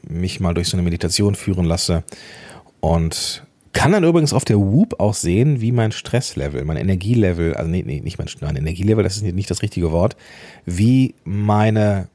mich 0.08 0.40
mal 0.40 0.54
durch 0.54 0.70
so 0.70 0.78
eine 0.78 0.84
Meditation 0.84 1.36
führen 1.36 1.66
lasse 1.66 2.06
und 2.80 3.44
kann 3.74 3.92
dann 3.92 4.04
übrigens 4.04 4.34
auf 4.34 4.46
der 4.46 4.60
Whoop 4.60 5.00
auch 5.00 5.14
sehen, 5.14 5.62
wie 5.62 5.72
mein 5.72 5.92
Stresslevel, 5.92 6.64
mein 6.66 6.78
Energielevel, 6.78 7.54
also 7.56 7.70
nee, 7.70 7.84
nee, 7.86 8.02
nicht 8.02 8.18
mein, 8.18 8.28
mein 8.42 8.56
Energielevel, 8.56 9.04
das 9.04 9.18
ist 9.18 9.24
nicht 9.24 9.50
das 9.50 9.62
richtige 9.62 9.92
Wort, 9.92 10.16
wie 10.66 11.16
meine 11.24 12.08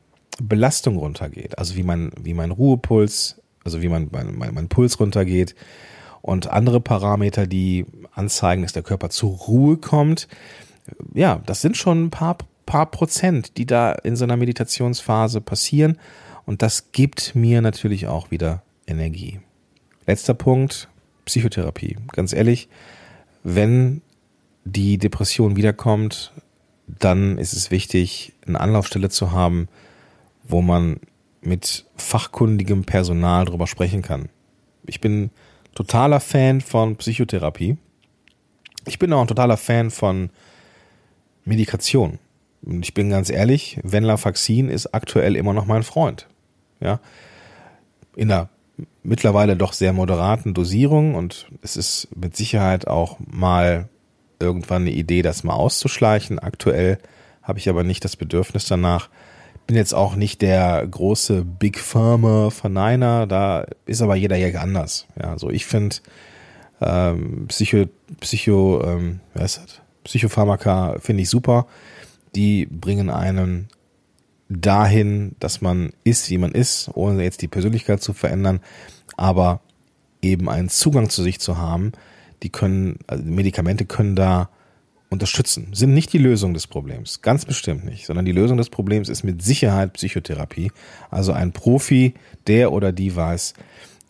Belastung 0.42 0.96
runtergeht, 0.96 1.58
also 1.58 1.76
wie 1.76 1.84
mein, 1.84 2.10
wie 2.20 2.34
mein 2.34 2.50
Ruhepuls 2.50 3.36
also 3.64 3.82
wie 3.82 3.88
mein, 3.88 4.08
mein, 4.12 4.54
mein 4.54 4.68
Puls 4.68 5.00
runtergeht 5.00 5.54
und 6.22 6.46
andere 6.48 6.80
Parameter, 6.80 7.46
die 7.46 7.86
anzeigen, 8.12 8.62
dass 8.62 8.72
der 8.72 8.82
Körper 8.82 9.10
zur 9.10 9.32
Ruhe 9.32 9.78
kommt. 9.78 10.28
Ja, 11.14 11.42
das 11.46 11.62
sind 11.62 11.76
schon 11.76 12.04
ein 12.04 12.10
paar, 12.10 12.38
paar 12.66 12.90
Prozent, 12.90 13.56
die 13.56 13.66
da 13.66 13.92
in 13.92 14.16
so 14.16 14.24
einer 14.24 14.36
Meditationsphase 14.36 15.40
passieren 15.40 15.98
und 16.46 16.62
das 16.62 16.92
gibt 16.92 17.34
mir 17.34 17.62
natürlich 17.62 18.06
auch 18.06 18.30
wieder 18.30 18.62
Energie. 18.86 19.40
letzter 20.06 20.34
Punkt, 20.34 20.88
Psychotherapie. 21.24 21.96
Ganz 22.12 22.32
ehrlich, 22.32 22.68
wenn 23.42 24.02
die 24.64 24.98
Depression 24.98 25.56
wiederkommt, 25.56 26.32
dann 26.86 27.38
ist 27.38 27.52
es 27.52 27.70
wichtig, 27.70 28.32
eine 28.46 28.60
Anlaufstelle 28.60 29.08
zu 29.08 29.32
haben, 29.32 29.68
wo 30.42 30.62
man 30.62 31.00
mit 31.40 31.86
fachkundigem 31.96 32.84
Personal 32.84 33.44
drüber 33.44 33.66
sprechen 33.66 34.02
kann. 34.02 34.28
Ich 34.86 35.00
bin 35.00 35.30
totaler 35.74 36.20
Fan 36.20 36.60
von 36.60 36.96
Psychotherapie. 36.96 37.76
Ich 38.86 38.98
bin 38.98 39.12
auch 39.12 39.20
ein 39.20 39.28
totaler 39.28 39.56
Fan 39.56 39.90
von 39.90 40.30
Medikation. 41.44 42.18
Und 42.62 42.84
ich 42.84 42.94
bin 42.94 43.10
ganz 43.10 43.30
ehrlich, 43.30 43.78
Venlafaxin 43.82 44.68
ist 44.68 44.94
aktuell 44.94 45.36
immer 45.36 45.52
noch 45.52 45.66
mein 45.66 45.82
Freund. 45.82 46.26
Ja. 46.80 47.00
In 48.16 48.30
einer 48.30 48.48
mittlerweile 49.02 49.56
doch 49.56 49.72
sehr 49.72 49.92
moderaten 49.92 50.54
Dosierung 50.54 51.14
und 51.14 51.46
es 51.62 51.76
ist 51.76 52.08
mit 52.14 52.36
Sicherheit 52.36 52.86
auch 52.86 53.18
mal 53.20 53.88
irgendwann 54.40 54.82
eine 54.82 54.90
Idee, 54.90 55.22
das 55.22 55.44
mal 55.44 55.54
auszuschleichen. 55.54 56.38
Aktuell 56.38 56.98
habe 57.42 57.58
ich 57.58 57.68
aber 57.68 57.84
nicht 57.84 58.04
das 58.04 58.16
Bedürfnis 58.16 58.66
danach. 58.66 59.08
Bin 59.66 59.76
jetzt 59.76 59.94
auch 59.94 60.16
nicht 60.16 60.42
der 60.42 60.86
große 60.86 61.44
Big 61.44 61.78
Pharma 61.78 62.50
Verneiner, 62.50 63.26
da 63.26 63.66
ist 63.86 64.02
aber 64.02 64.16
jeder 64.16 64.36
ja 64.36 64.60
anders. 64.60 65.06
Ja, 65.16 65.24
so 65.24 65.30
also 65.30 65.50
ich 65.50 65.64
finde 65.64 65.96
ähm, 66.80 67.46
Psycho, 67.48 67.86
Psycho, 68.20 68.82
ähm? 68.84 69.20
Psychopharmaka 70.04 70.96
finde 71.00 71.22
ich 71.22 71.30
super. 71.30 71.66
Die 72.34 72.66
bringen 72.66 73.10
einen 73.10 73.68
dahin, 74.48 75.36
dass 75.40 75.60
man 75.60 75.92
ist, 76.04 76.30
wie 76.30 76.38
man 76.38 76.52
ist, 76.52 76.90
ohne 76.94 77.22
jetzt 77.22 77.42
die 77.42 77.48
Persönlichkeit 77.48 78.02
zu 78.02 78.12
verändern, 78.12 78.60
aber 79.16 79.60
eben 80.22 80.48
einen 80.48 80.68
Zugang 80.68 81.08
zu 81.10 81.22
sich 81.22 81.40
zu 81.40 81.58
haben, 81.58 81.92
die 82.42 82.50
können, 82.50 82.98
also 83.06 83.24
Medikamente 83.24 83.84
können 83.86 84.16
da 84.16 84.50
unterstützen, 85.10 85.68
sind 85.72 85.94
nicht 85.94 86.12
die 86.12 86.18
Lösung 86.18 86.54
des 86.54 86.66
Problems, 86.66 87.22
ganz 87.22 87.44
bestimmt 87.44 87.84
nicht, 87.84 88.06
sondern 88.06 88.24
die 88.24 88.32
Lösung 88.32 88.56
des 88.56 88.68
Problems 88.68 89.08
ist 89.08 89.22
mit 89.22 89.42
Sicherheit 89.42 89.92
Psychotherapie, 89.92 90.72
also 91.10 91.32
ein 91.32 91.52
Profi, 91.52 92.14
der 92.46 92.72
oder 92.72 92.92
die 92.92 93.14
weiß, 93.14 93.54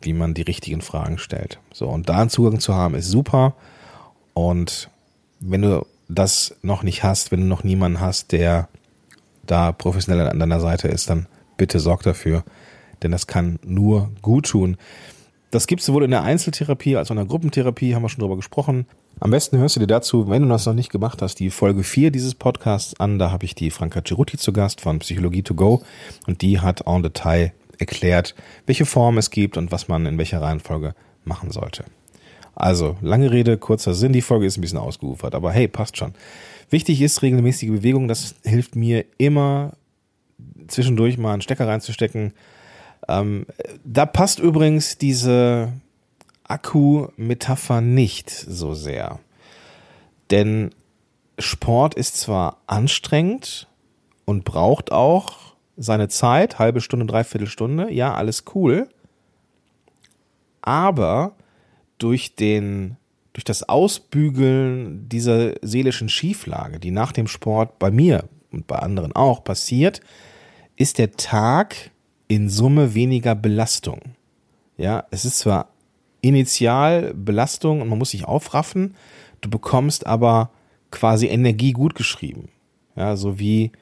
wie 0.01 0.12
man 0.12 0.35
die 0.35 0.42
richtigen 0.42 0.83
Fragen 0.83 1.18
stellt. 1.18 1.59
So, 1.73 1.88
und 1.88 2.09
da 2.09 2.20
einen 2.20 2.31
Zugang 2.31 2.61
zu 2.61 2.75
haben, 2.75 2.94
ist 2.94 3.09
super. 3.09 3.55
Und 4.35 4.90
wenn 5.40 5.62
du 5.62 5.87
das 6.09 6.57
noch 6.62 6.83
nicht 6.83 7.03
hast, 7.03 7.33
wenn 7.33 7.40
du 7.40 7.47
noch 7.47 7.64
niemanden 7.64 8.01
hast, 8.01 8.33
der 8.33 8.68
da 9.47 9.73
professionell 9.73 10.29
an 10.29 10.39
deiner 10.39 10.61
Seite 10.61 10.89
ist, 10.89 11.11
dann 11.11 11.27
bitte 11.57 11.81
sorg 11.81 12.03
dafür, 12.03 12.45
denn 13.03 13.11
das 13.11 13.27
kann 13.27 13.59
nur 13.65 14.11
gut 14.23 14.47
tun. 14.47 14.77
Das 15.51 15.67
gibt 15.69 15.81
es 15.81 15.87
sowohl 15.87 16.05
in 16.05 16.11
der 16.11 16.23
Einzeltherapie 16.23 16.97
als 16.97 17.09
auch 17.09 17.13
in 17.13 17.19
der 17.19 17.27
Gruppentherapie, 17.27 17.95
haben 17.95 18.03
wir 18.03 18.09
schon 18.09 18.23
drüber 18.23 18.37
gesprochen. 18.37 18.87
Am 19.21 19.31
besten 19.31 19.59
hörst 19.59 19.77
du 19.77 19.81
dir 19.81 19.87
dazu, 19.87 20.29
wenn 20.29 20.43
du 20.43 20.49
das 20.49 20.67
noch 20.67 20.75
nicht 20.75 20.91
gemacht 20.91 21.23
hast, 21.23 21.37
die 21.37 21.51
Folge 21.51 21.85
4 21.85 22.11
dieses 22.11 22.35
Podcasts 22.35 22.99
an. 22.99 23.21
Da 23.21 23.31
habe 23.31 23.45
ich 23.45 23.55
die 23.55 23.71
Franka 23.71 24.03
Ceruti 24.05 24.37
zu 24.37 24.53
Gast 24.53 24.81
von 24.81 24.99
Psychologie 24.99 25.43
to 25.43 25.55
go 25.55 25.83
und 26.27 26.43
die 26.43 26.59
hat 26.59 26.87
en 26.87 27.05
Detail 27.05 27.53
erklärt, 27.79 28.35
welche 28.67 28.87
Form 28.87 29.19
es 29.19 29.31
gibt 29.31 29.57
und 29.57 29.71
was 29.71 29.87
man 29.87 30.07
in 30.07 30.19
welcher 30.19 30.43
Reihenfolge 30.43 30.95
machen 31.25 31.53
sollte. 31.53 31.85
Also, 32.57 32.97
lange 33.01 33.31
Rede, 33.31 33.59
kurzer 33.59 33.95
Sinn. 33.95 34.13
Die 34.13 34.23
Folge 34.23 34.47
ist 34.47 34.59
ein 34.59 34.61
bisschen 34.61 34.79
ausgeufert, 34.79 35.35
aber 35.35 35.53
hey, 35.53 35.69
passt 35.69 35.97
schon. 35.97 36.15
Wichtig 36.75 37.01
ist 37.03 37.23
regelmäßige 37.23 37.71
Bewegung. 37.71 38.09
Das 38.09 38.35
hilft 38.43 38.75
mir 38.75 39.05
immer, 39.17 39.75
zwischendurch 40.67 41.19
mal 41.19 41.33
einen 41.33 41.41
Stecker 41.41 41.69
reinzustecken. 41.69 42.33
Ähm, 43.07 43.47
da 43.85 44.07
passt 44.07 44.41
übrigens 44.41 44.99
diese 44.99 45.73
Akku-Metapher 46.43 47.81
nicht 47.81 48.29
so 48.29 48.75
sehr. 48.75 49.21
Denn 50.33 50.71
Sport 51.39 51.95
ist 51.95 52.17
zwar 52.17 52.61
anstrengend 52.67 53.69
und 54.25 54.45
braucht 54.45 54.91
auch 54.91 55.55
seine 55.77 56.09
Zeit, 56.09 56.59
halbe 56.59 56.81
Stunde, 56.81 57.07
dreiviertel 57.07 57.47
Stunde, 57.47 57.93
ja, 57.93 58.15
alles 58.15 58.47
cool. 58.57 58.89
Aber 60.61 61.37
durch 61.99 62.35
den 62.35 62.97
durch 63.35 63.44
das 63.44 63.68
Ausbügeln 63.68 65.09
dieser 65.09 65.55
seelischen 65.61 66.09
Schieflage, 66.09 66.79
die 66.81 66.92
nach 66.92 67.12
dem 67.12 67.27
Sport 67.27 67.79
bei 67.79 67.90
mir 67.90 68.25
und 68.51 68.66
bei 68.66 68.79
anderen 68.79 69.14
auch 69.14 69.44
passiert, 69.44 70.01
ist 70.77 70.99
der 70.99 71.12
Tag 71.12 71.90
in 72.29 72.49
Summe 72.49 72.94
weniger 72.94 73.35
Belastung. 73.35 74.01
Ja, 74.77 75.05
es 75.11 75.25
ist 75.25 75.40
zwar 75.40 75.68
initial 76.20 77.12
Belastung 77.14 77.81
und 77.81 77.88
man 77.88 77.99
muss 77.99 78.11
sich 78.11 78.25
aufraffen, 78.25 78.94
du 79.40 79.51
bekommst 79.51 80.07
aber 80.07 80.51
quasi 80.90 81.27
Energie 81.27 81.73
gut 81.73 81.97
geschrieben. 81.97 82.49
Ja, 82.97 83.16
so 83.16 83.40
wie 83.40 83.73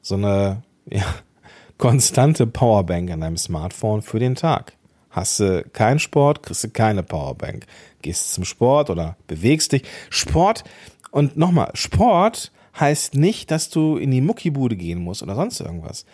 so 0.00 0.14
eine 0.14 0.62
ja, 0.90 1.04
konstante 1.78 2.46
Powerbank 2.46 3.10
an 3.10 3.20
deinem 3.20 3.36
Smartphone 3.36 4.00
für 4.00 4.18
den 4.18 4.34
Tag. 4.34 4.77
Hast 5.10 5.40
du 5.40 5.64
keinen 5.72 5.98
Sport, 5.98 6.42
kriegst 6.42 6.64
du 6.64 6.70
keine 6.70 7.02
Powerbank. 7.02 7.66
Gehst 8.02 8.34
zum 8.34 8.44
Sport 8.44 8.90
oder 8.90 9.16
bewegst 9.26 9.72
dich. 9.72 9.82
Sport, 10.10 10.64
und 11.10 11.36
nochmal, 11.36 11.70
Sport 11.74 12.52
heißt 12.78 13.14
nicht, 13.14 13.50
dass 13.50 13.70
du 13.70 13.96
in 13.96 14.10
die 14.10 14.20
Muckibude 14.20 14.76
gehen 14.76 15.00
musst 15.00 15.22
oder 15.22 15.34
sonst 15.34 15.60
irgendwas. 15.60 16.04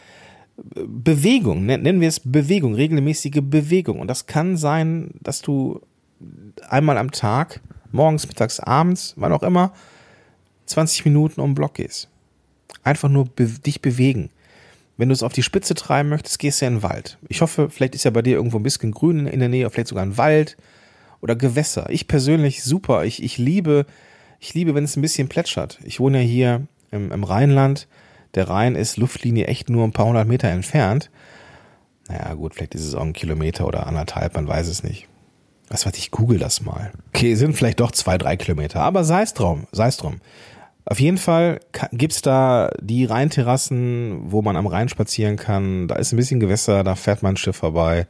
Bewegung, 0.57 1.67
nennen 1.67 2.01
wir 2.01 2.09
es 2.09 2.21
Bewegung, 2.21 2.75
regelmäßige 2.75 3.41
Bewegung. 3.43 3.99
Und 3.99 4.09
das 4.09 4.27
kann 4.27 4.57
sein, 4.57 5.11
dass 5.21 5.43
du 5.43 5.81
einmal 6.69 6.97
am 6.97 7.11
Tag, 7.11 7.61
morgens, 7.91 8.29
mittags, 8.29 8.61
abends, 8.61 9.15
wann 9.17 9.33
auch 9.33 9.43
immer, 9.43 9.73
20 10.67 11.05
Minuten 11.05 11.41
um 11.41 11.51
den 11.51 11.55
Block 11.55 11.75
gehst. 11.75 12.09
Einfach 12.83 13.09
nur 13.09 13.27
be 13.27 13.47
dich 13.47 13.83
bewegen. 13.83 14.31
Wenn 14.97 15.09
du 15.09 15.13
es 15.13 15.23
auf 15.23 15.33
die 15.33 15.43
Spitze 15.43 15.75
treiben 15.75 16.09
möchtest, 16.09 16.39
gehst 16.39 16.61
du 16.61 16.67
ja 16.67 16.69
in 16.69 16.77
den 16.77 16.83
Wald. 16.83 17.19
Ich 17.29 17.41
hoffe, 17.41 17.69
vielleicht 17.69 17.95
ist 17.95 18.05
ja 18.05 18.11
bei 18.11 18.23
dir 18.23 18.37
irgendwo 18.37 18.59
ein 18.59 18.63
bisschen 18.63 18.93
Grün 18.93 19.27
in 19.27 19.41
der 19.41 19.49
Nähe, 19.49 19.69
vielleicht 19.71 19.89
sogar 19.89 20.05
ein 20.05 20.17
Wald 20.17 20.57
oder 21.21 21.35
Gewässer. 21.35 21.91
Ich 21.91 22.07
persönlich 22.07 22.63
super. 22.63 23.05
Ich, 23.05 23.23
ich 23.23 23.39
liebe, 23.39 23.87
ich 24.39 24.55
liebe, 24.55 24.75
wenn 24.75 24.85
es 24.85 24.97
ein 24.97 25.03
bisschen 25.03 25.29
plätschert. 25.29 25.81
Ich 25.83 25.99
wohne 25.99 26.21
ja 26.21 26.25
hier 26.25 26.67
im, 26.91 27.11
im 27.11 27.25
Rheinland. 27.25 27.89
Der 28.35 28.49
Rhein 28.49 28.75
ist 28.77 28.97
Luftlinie 28.97 29.47
echt 29.47 29.69
nur 29.69 29.85
ein 29.85 29.93
paar 29.93 30.07
hundert 30.07 30.29
Meter 30.29 30.49
entfernt. 30.49 31.11
Naja, 32.09 32.35
gut, 32.35 32.55
vielleicht 32.55 32.75
ist 32.75 32.85
es 32.85 32.95
auch 32.95 33.03
ein 33.03 33.13
Kilometer 33.15 33.67
oder 33.67 33.87
anderthalb, 33.87 34.35
man 34.35 34.47
weiß 34.47 34.69
es 34.69 34.83
nicht. 34.83 35.09
Was 35.69 35.87
weiß 35.87 35.97
ich, 35.97 36.11
google 36.11 36.39
das 36.39 36.61
mal. 36.61 36.93
Okay, 37.09 37.35
sind 37.35 37.55
vielleicht 37.55 37.81
doch 37.81 37.91
zwei, 37.91 38.19
drei 38.19 38.37
Kilometer, 38.37 38.81
aber 38.81 39.03
sei 39.05 39.23
es 39.23 39.33
drum, 39.33 39.67
sei 39.73 39.89
es 39.89 39.97
drum. 39.97 40.21
Auf 40.87 41.01
jeden 41.01 41.17
Fall 41.17 41.61
gibt's 41.93 42.21
da 42.21 42.71
die 42.81 43.05
Rheinterrassen, 43.07 44.31
wo 44.31 44.43
man 44.43 44.57
am 44.57 44.67
Rhein 44.67 44.89
spazieren 44.89 45.37
kann. 45.37 45.89
Da 45.89 45.97
ist 45.97 46.13
ein 46.13 46.17
bisschen 46.17 46.41
Gewässer, 46.41 46.85
da 46.85 46.95
fährt 46.95 47.23
man 47.23 47.35
ein 47.35 47.37
Schiff 47.39 47.57
vorbei. 47.57 48.07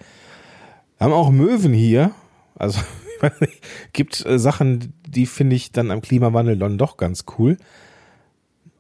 Wir 0.99 1.05
haben 1.05 1.13
auch 1.13 1.31
Möwen 1.31 1.73
hier. 1.73 2.11
Also 2.57 2.81
gibt 3.93 4.25
äh, 4.27 4.39
Sachen, 4.39 4.93
die 5.07 5.27
finde 5.27 5.57
ich 5.57 5.71
dann 5.71 5.91
am 5.91 6.03
Klimawandel 6.03 6.59
dann 6.59 6.79
doch 6.79 6.97
ganz 6.97 7.25
cool. 7.39 7.57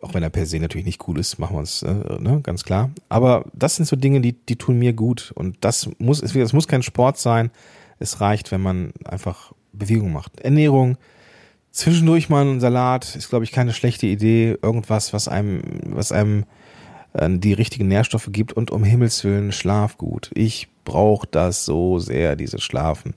Auch 0.01 0.13
wenn 0.13 0.23
er 0.23 0.31
per 0.31 0.45
se 0.45 0.59
natürlich 0.59 0.87
nicht 0.87 1.07
cool 1.09 1.19
ist, 1.19 1.39
machen 1.39 1.55
wir 1.55 1.61
uns 1.61 1.83
äh, 1.83 1.95
ne, 2.19 2.41
ganz 2.43 2.65
klar. 2.65 2.91
Aber 3.09 3.47
das 3.53 3.77
sind 3.77 3.87
so 3.87 3.97
Dinge, 3.97 4.21
die, 4.21 4.33
die 4.33 4.57
tun 4.57 4.79
mir 4.79 4.93
gut. 4.93 5.33
Und 5.37 5.65
das 5.65 5.89
muss, 5.99 6.21
es 6.21 6.53
muss 6.53 6.69
kein 6.69 6.83
Sport 6.83 7.19
sein. 7.19 7.51
Es 8.01 8.21
reicht, 8.21 8.51
wenn 8.51 8.61
man 8.61 8.93
einfach 9.05 9.53
Bewegung 9.73 10.13
macht. 10.13 10.41
Ernährung, 10.41 10.99
Zwischendurch 11.75 12.29
mal 12.29 12.47
ein 12.47 12.61
Salat 12.61 13.17
ist, 13.17 13.31
glaube 13.31 13.45
ich, 13.45 13.51
keine 13.51 13.73
schlechte 13.73 14.07
Idee. 14.07 14.57
Irgendwas, 14.63 15.13
was 15.13 15.27
einem, 15.27 15.61
was 15.87 16.13
einem 16.13 16.45
äh, 17.15 17.29
die 17.29 17.53
richtigen 17.53 17.89
Nährstoffe 17.89 18.29
gibt 18.31 18.53
und 18.53 18.71
um 18.71 18.85
Himmels 18.85 19.25
Willen 19.25 19.51
Schlaf 19.51 19.99
gut. 19.99 20.31
Ich 20.35 20.69
brauche 20.85 21.27
das 21.29 21.65
so 21.65 21.99
sehr, 21.99 22.37
dieses 22.37 22.63
Schlafen. 22.63 23.15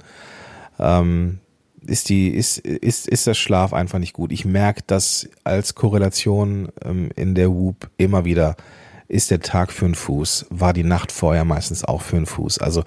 Ähm, 0.79 1.37
ist 1.85 2.09
die, 2.09 2.29
ist, 2.29 2.57
ist, 2.57 3.07
ist 3.07 3.27
das 3.27 3.37
Schlaf 3.37 3.73
einfach 3.73 3.99
nicht 3.99 4.13
gut. 4.13 4.31
Ich 4.31 4.43
merke 4.43 4.81
das 4.87 5.29
als 5.43 5.75
Korrelation 5.75 6.69
ähm, 6.83 7.11
in 7.15 7.35
der 7.35 7.51
Whoop 7.51 7.91
immer 7.97 8.25
wieder. 8.25 8.55
Ist 9.07 9.29
der 9.29 9.41
Tag 9.41 9.71
für 9.71 9.85
einen 9.85 9.93
Fuß? 9.93 10.47
War 10.49 10.73
die 10.73 10.83
Nacht 10.83 11.11
vorher 11.11 11.45
meistens 11.45 11.83
auch 11.85 12.01
für 12.01 12.17
einen 12.17 12.25
Fuß? 12.25 12.57
Also 12.57 12.83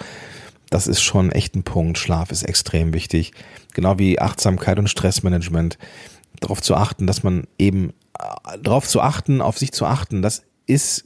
das 0.71 0.87
ist 0.87 1.03
schon 1.03 1.33
echt 1.33 1.57
ein 1.57 1.65
Punkt. 1.65 1.99
Schlaf 1.99 2.31
ist 2.31 2.45
extrem 2.45 2.95
wichtig. 2.95 3.33
Genau 3.75 3.99
wie 3.99 4.21
Achtsamkeit 4.21 4.79
und 4.79 4.89
Stressmanagement. 4.89 5.79
Darauf 6.41 6.63
zu 6.63 6.77
achten, 6.77 7.07
dass 7.07 7.23
man 7.23 7.47
eben, 7.59 7.93
äh, 8.19 8.59
darauf 8.63 8.87
zu 8.87 9.01
achten, 9.01 9.43
auf 9.43 9.59
sich 9.59 9.73
zu 9.73 9.85
achten, 9.85 10.23
das 10.23 10.45
ist, 10.67 11.05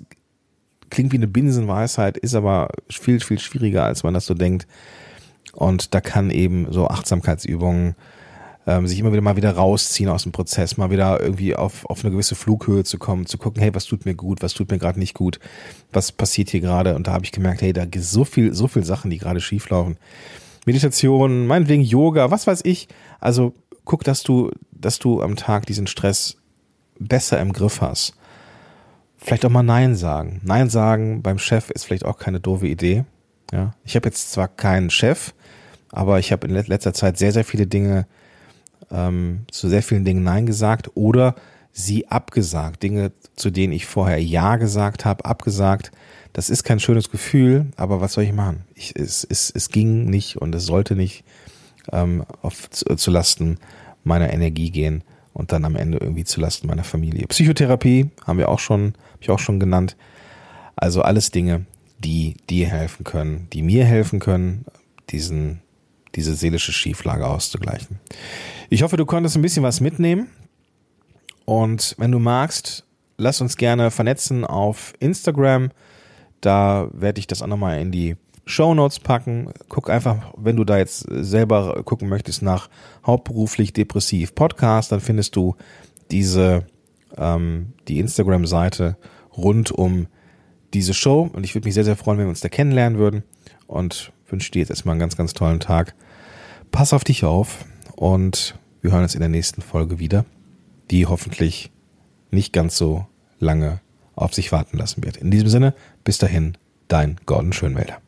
klingt 0.91 1.13
wie 1.13 1.17
eine 1.17 1.27
Binsenweisheit, 1.27 2.19
ist 2.19 2.35
aber 2.35 2.69
viel, 2.91 3.21
viel 3.21 3.39
schwieriger, 3.39 3.85
als 3.85 4.05
man 4.05 4.15
das 4.15 4.27
so 4.27 4.35
denkt. 4.35 4.69
Und 5.55 5.95
da 5.95 6.01
kann 6.01 6.31
eben 6.31 6.71
so 6.71 6.89
Achtsamkeitsübungen 6.89 7.97
ähm, 8.67 8.87
sich 8.87 8.99
immer 8.99 9.13
wieder 9.13 9.23
mal 9.23 9.37
wieder 9.37 9.53
rausziehen 9.53 10.09
aus 10.09 10.23
dem 10.23 10.33
Prozess, 10.33 10.77
mal 10.77 10.91
wieder 10.91 11.21
irgendwie 11.21 11.55
auf, 11.55 11.85
auf 11.87 12.03
eine 12.03 12.13
gewisse 12.13 12.35
Flughöhe 12.35 12.85
zu 12.85 12.99
kommen, 12.99 13.27
zu 13.27 13.39
gucken, 13.39 13.63
hey, 13.63 13.75
was 13.75 13.85
tut 13.85 14.05
mir 14.07 14.15
gut, 14.15 14.43
was 14.43 14.55
tut 14.55 14.71
mir 14.71 14.79
gerade 14.79 14.99
nicht 14.99 15.15
gut, 15.15 15.39
was 15.93 16.13
passiert 16.13 16.51
hier 16.51 16.61
gerade? 16.61 16.95
Und 16.95 17.07
da 17.07 17.13
habe 17.13 17.25
ich 17.25 17.33
gemerkt, 17.33 17.63
hey, 17.63 17.73
da 17.73 17.85
gibt 17.85 18.05
so 18.05 18.25
viel, 18.25 18.55
so 18.55 18.69
viel 18.69 18.85
Sachen, 18.85 19.11
die 19.11 19.19
gerade 19.19 19.41
schief 19.41 19.69
laufen. 19.69 19.97
Meditation, 20.67 21.47
meinetwegen 21.47 21.83
Yoga, 21.83 22.31
was 22.31 22.47
weiß 22.47 22.63
ich. 22.65 22.89
Also 23.21 23.55
guck, 23.85 24.05
dass 24.05 24.23
du, 24.23 24.51
dass 24.73 24.99
du 24.99 25.23
am 25.23 25.37
Tag 25.37 25.67
diesen 25.67 25.87
Stress 25.87 26.39
besser 26.99 27.41
im 27.41 27.53
Griff 27.53 27.81
hast. 27.81 28.15
Vielleicht 29.17 29.45
auch 29.45 29.51
mal 29.51 29.63
Nein 29.63 29.95
sagen. 29.95 30.41
Nein 30.45 30.71
sagen 30.71 31.23
beim 31.23 31.39
Chef 31.39 31.71
ist 31.71 31.85
vielleicht 31.85 32.05
auch 32.05 32.19
keine 32.19 32.41
doofe 32.41 32.67
Idee. 32.67 33.05
Ja, 33.53 33.75
ich 33.85 33.95
habe 33.97 34.09
jetzt 34.09 34.33
zwar 34.33 34.49
keinen 34.49 34.91
Chef, 34.91 35.35
aber 35.91 36.19
ich 36.19 36.33
habe 36.33 36.47
in 36.47 36.55
letzter 36.55 36.95
Zeit 36.95 37.19
sehr, 37.19 37.33
sehr 37.33 37.45
viele 37.45 37.67
Dinge, 37.67 38.07
ähm, 38.91 39.47
zu 39.51 39.69
sehr 39.69 39.83
vielen 39.83 40.05
Dingen 40.05 40.23
Nein 40.23 40.47
gesagt 40.47 40.91
oder 40.95 41.35
sie 41.73 42.09
abgesagt. 42.09 42.83
Dinge, 42.83 43.13
zu 43.37 43.51
denen 43.51 43.73
ich 43.73 43.87
vorher 43.87 44.23
Ja 44.23 44.57
gesagt 44.57 45.05
habe, 45.05 45.25
abgesagt. 45.25 45.91
Das 46.33 46.51
ist 46.51 46.65
kein 46.65 46.81
schönes 46.81 47.11
Gefühl, 47.11 47.67
aber 47.77 48.01
was 48.01 48.15
soll 48.15 48.25
ich 48.25 48.33
machen? 48.33 48.65
Ich, 48.75 48.95
es, 48.97 49.25
es, 49.25 49.51
es 49.51 49.69
ging 49.69 50.05
nicht 50.07 50.37
und 50.37 50.55
es 50.55 50.67
sollte 50.67 50.97
nicht 50.97 51.25
ähm, 51.93 52.25
auf, 52.43 52.71
zu, 52.71 52.85
zu 52.97 53.11
Lasten 53.11 53.59
meiner 54.03 54.33
Energie 54.33 54.71
gehen 54.71 55.03
und 55.33 55.53
dann 55.53 55.65
am 55.65 55.77
Ende 55.77 55.99
irgendwie 55.99 56.25
zu 56.25 56.41
Lasten 56.41 56.67
meiner 56.67 56.85
Familie. 56.85 57.27
Psychotherapie 57.27 58.11
haben 58.27 58.39
wir 58.39 58.49
auch 58.49 58.59
schon, 58.59 58.95
habe 59.13 59.23
ich 59.23 59.31
auch 59.31 59.39
schon 59.39 59.61
genannt. 59.61 59.97
Also 60.77 61.03
alles 61.03 61.31
Dinge, 61.31 61.67
die 61.99 62.35
dir 62.49 62.69
helfen 62.69 63.05
können, 63.05 63.49
die 63.53 63.63
mir 63.63 63.85
helfen 63.85 64.21
können, 64.21 64.65
diesen, 65.11 65.61
diese 66.15 66.35
seelische 66.35 66.73
Schieflage 66.73 67.27
auszugleichen. 67.27 67.99
Ich 68.71 68.83
hoffe, 68.83 68.97
du 68.97 69.07
konntest 69.07 69.37
ein 69.37 69.43
bisschen 69.43 69.63
was 69.63 69.81
mitnehmen. 69.81 70.29
Und 71.45 71.95
wenn 71.99 72.11
du 72.11 72.19
magst, 72.19 72.85
lass 73.17 73.41
uns 73.41 73.57
gerne 73.57 73.91
vernetzen 73.91 74.45
auf 74.45 74.95
Instagram. 74.99 75.71
Da 76.41 76.89
werde 76.93 77.19
ich 77.19 77.27
das 77.27 77.43
auch 77.43 77.47
nochmal 77.47 77.81
in 77.81 77.93
die 77.93 78.17
Show 78.47 78.75
Notes 78.75 79.01
packen. 79.01 79.51
Guck 79.69 79.91
einfach, 79.91 80.33
wenn 80.37 80.57
du 80.57 80.65
da 80.65 80.79
jetzt 80.79 81.07
selber 81.09 81.83
gucken 81.85 82.09
möchtest 82.09 82.43
nach 82.43 82.69
hauptberuflich 83.07 83.73
depressiv 83.73 84.35
Podcast, 84.35 84.93
dann 84.93 85.01
findest 85.01 85.37
du 85.37 85.57
diese 86.11 86.67
ähm, 87.17 87.73
die 87.89 88.01
Instagram-Seite 88.01 88.97
rund 89.37 89.71
um 89.71 90.07
diese 90.75 90.95
Show. 90.95 91.31
Und 91.33 91.45
ich 91.45 91.55
würde 91.55 91.67
mich 91.67 91.75
sehr, 91.75 91.85
sehr 91.85 91.97
freuen, 91.97 92.19
wenn 92.19 92.27
wir 92.27 92.31
uns 92.31 92.41
da 92.41 92.49
kennenlernen 92.49 92.99
würden. 92.99 93.23
Und 93.67 94.13
wünsche 94.35 94.51
dir 94.51 94.59
jetzt 94.59 94.71
erstmal 94.71 94.95
einen 94.95 95.01
ganz, 95.01 95.17
ganz 95.17 95.33
tollen 95.33 95.61
Tag. 95.61 95.95
Pass 96.73 96.93
auf 96.93 97.05
dich 97.05 97.23
auf 97.25 97.65
und 97.95 98.59
wir 98.83 98.91
hören 98.91 99.05
uns 99.05 99.15
in 99.15 99.21
der 99.21 99.29
nächsten 99.29 99.63
Folge 99.63 100.01
wieder, 100.01 100.25
die 100.91 101.07
hoffentlich 101.07 101.71
nicht 102.33 102.53
ganz 102.53 102.77
so 102.77 103.07
lange 103.39 103.81
auf 104.17 104.35
sich 104.35 104.51
warten 104.51 104.77
lassen 104.77 105.05
wird. 105.05 105.19
In 105.19 105.31
diesem 105.31 105.49
Sinne, 105.49 105.73
bis 106.03 106.19
dahin, 106.19 106.59
dein 106.89 107.21
Gordon 107.27 107.53
Schönwälder. 107.53 107.99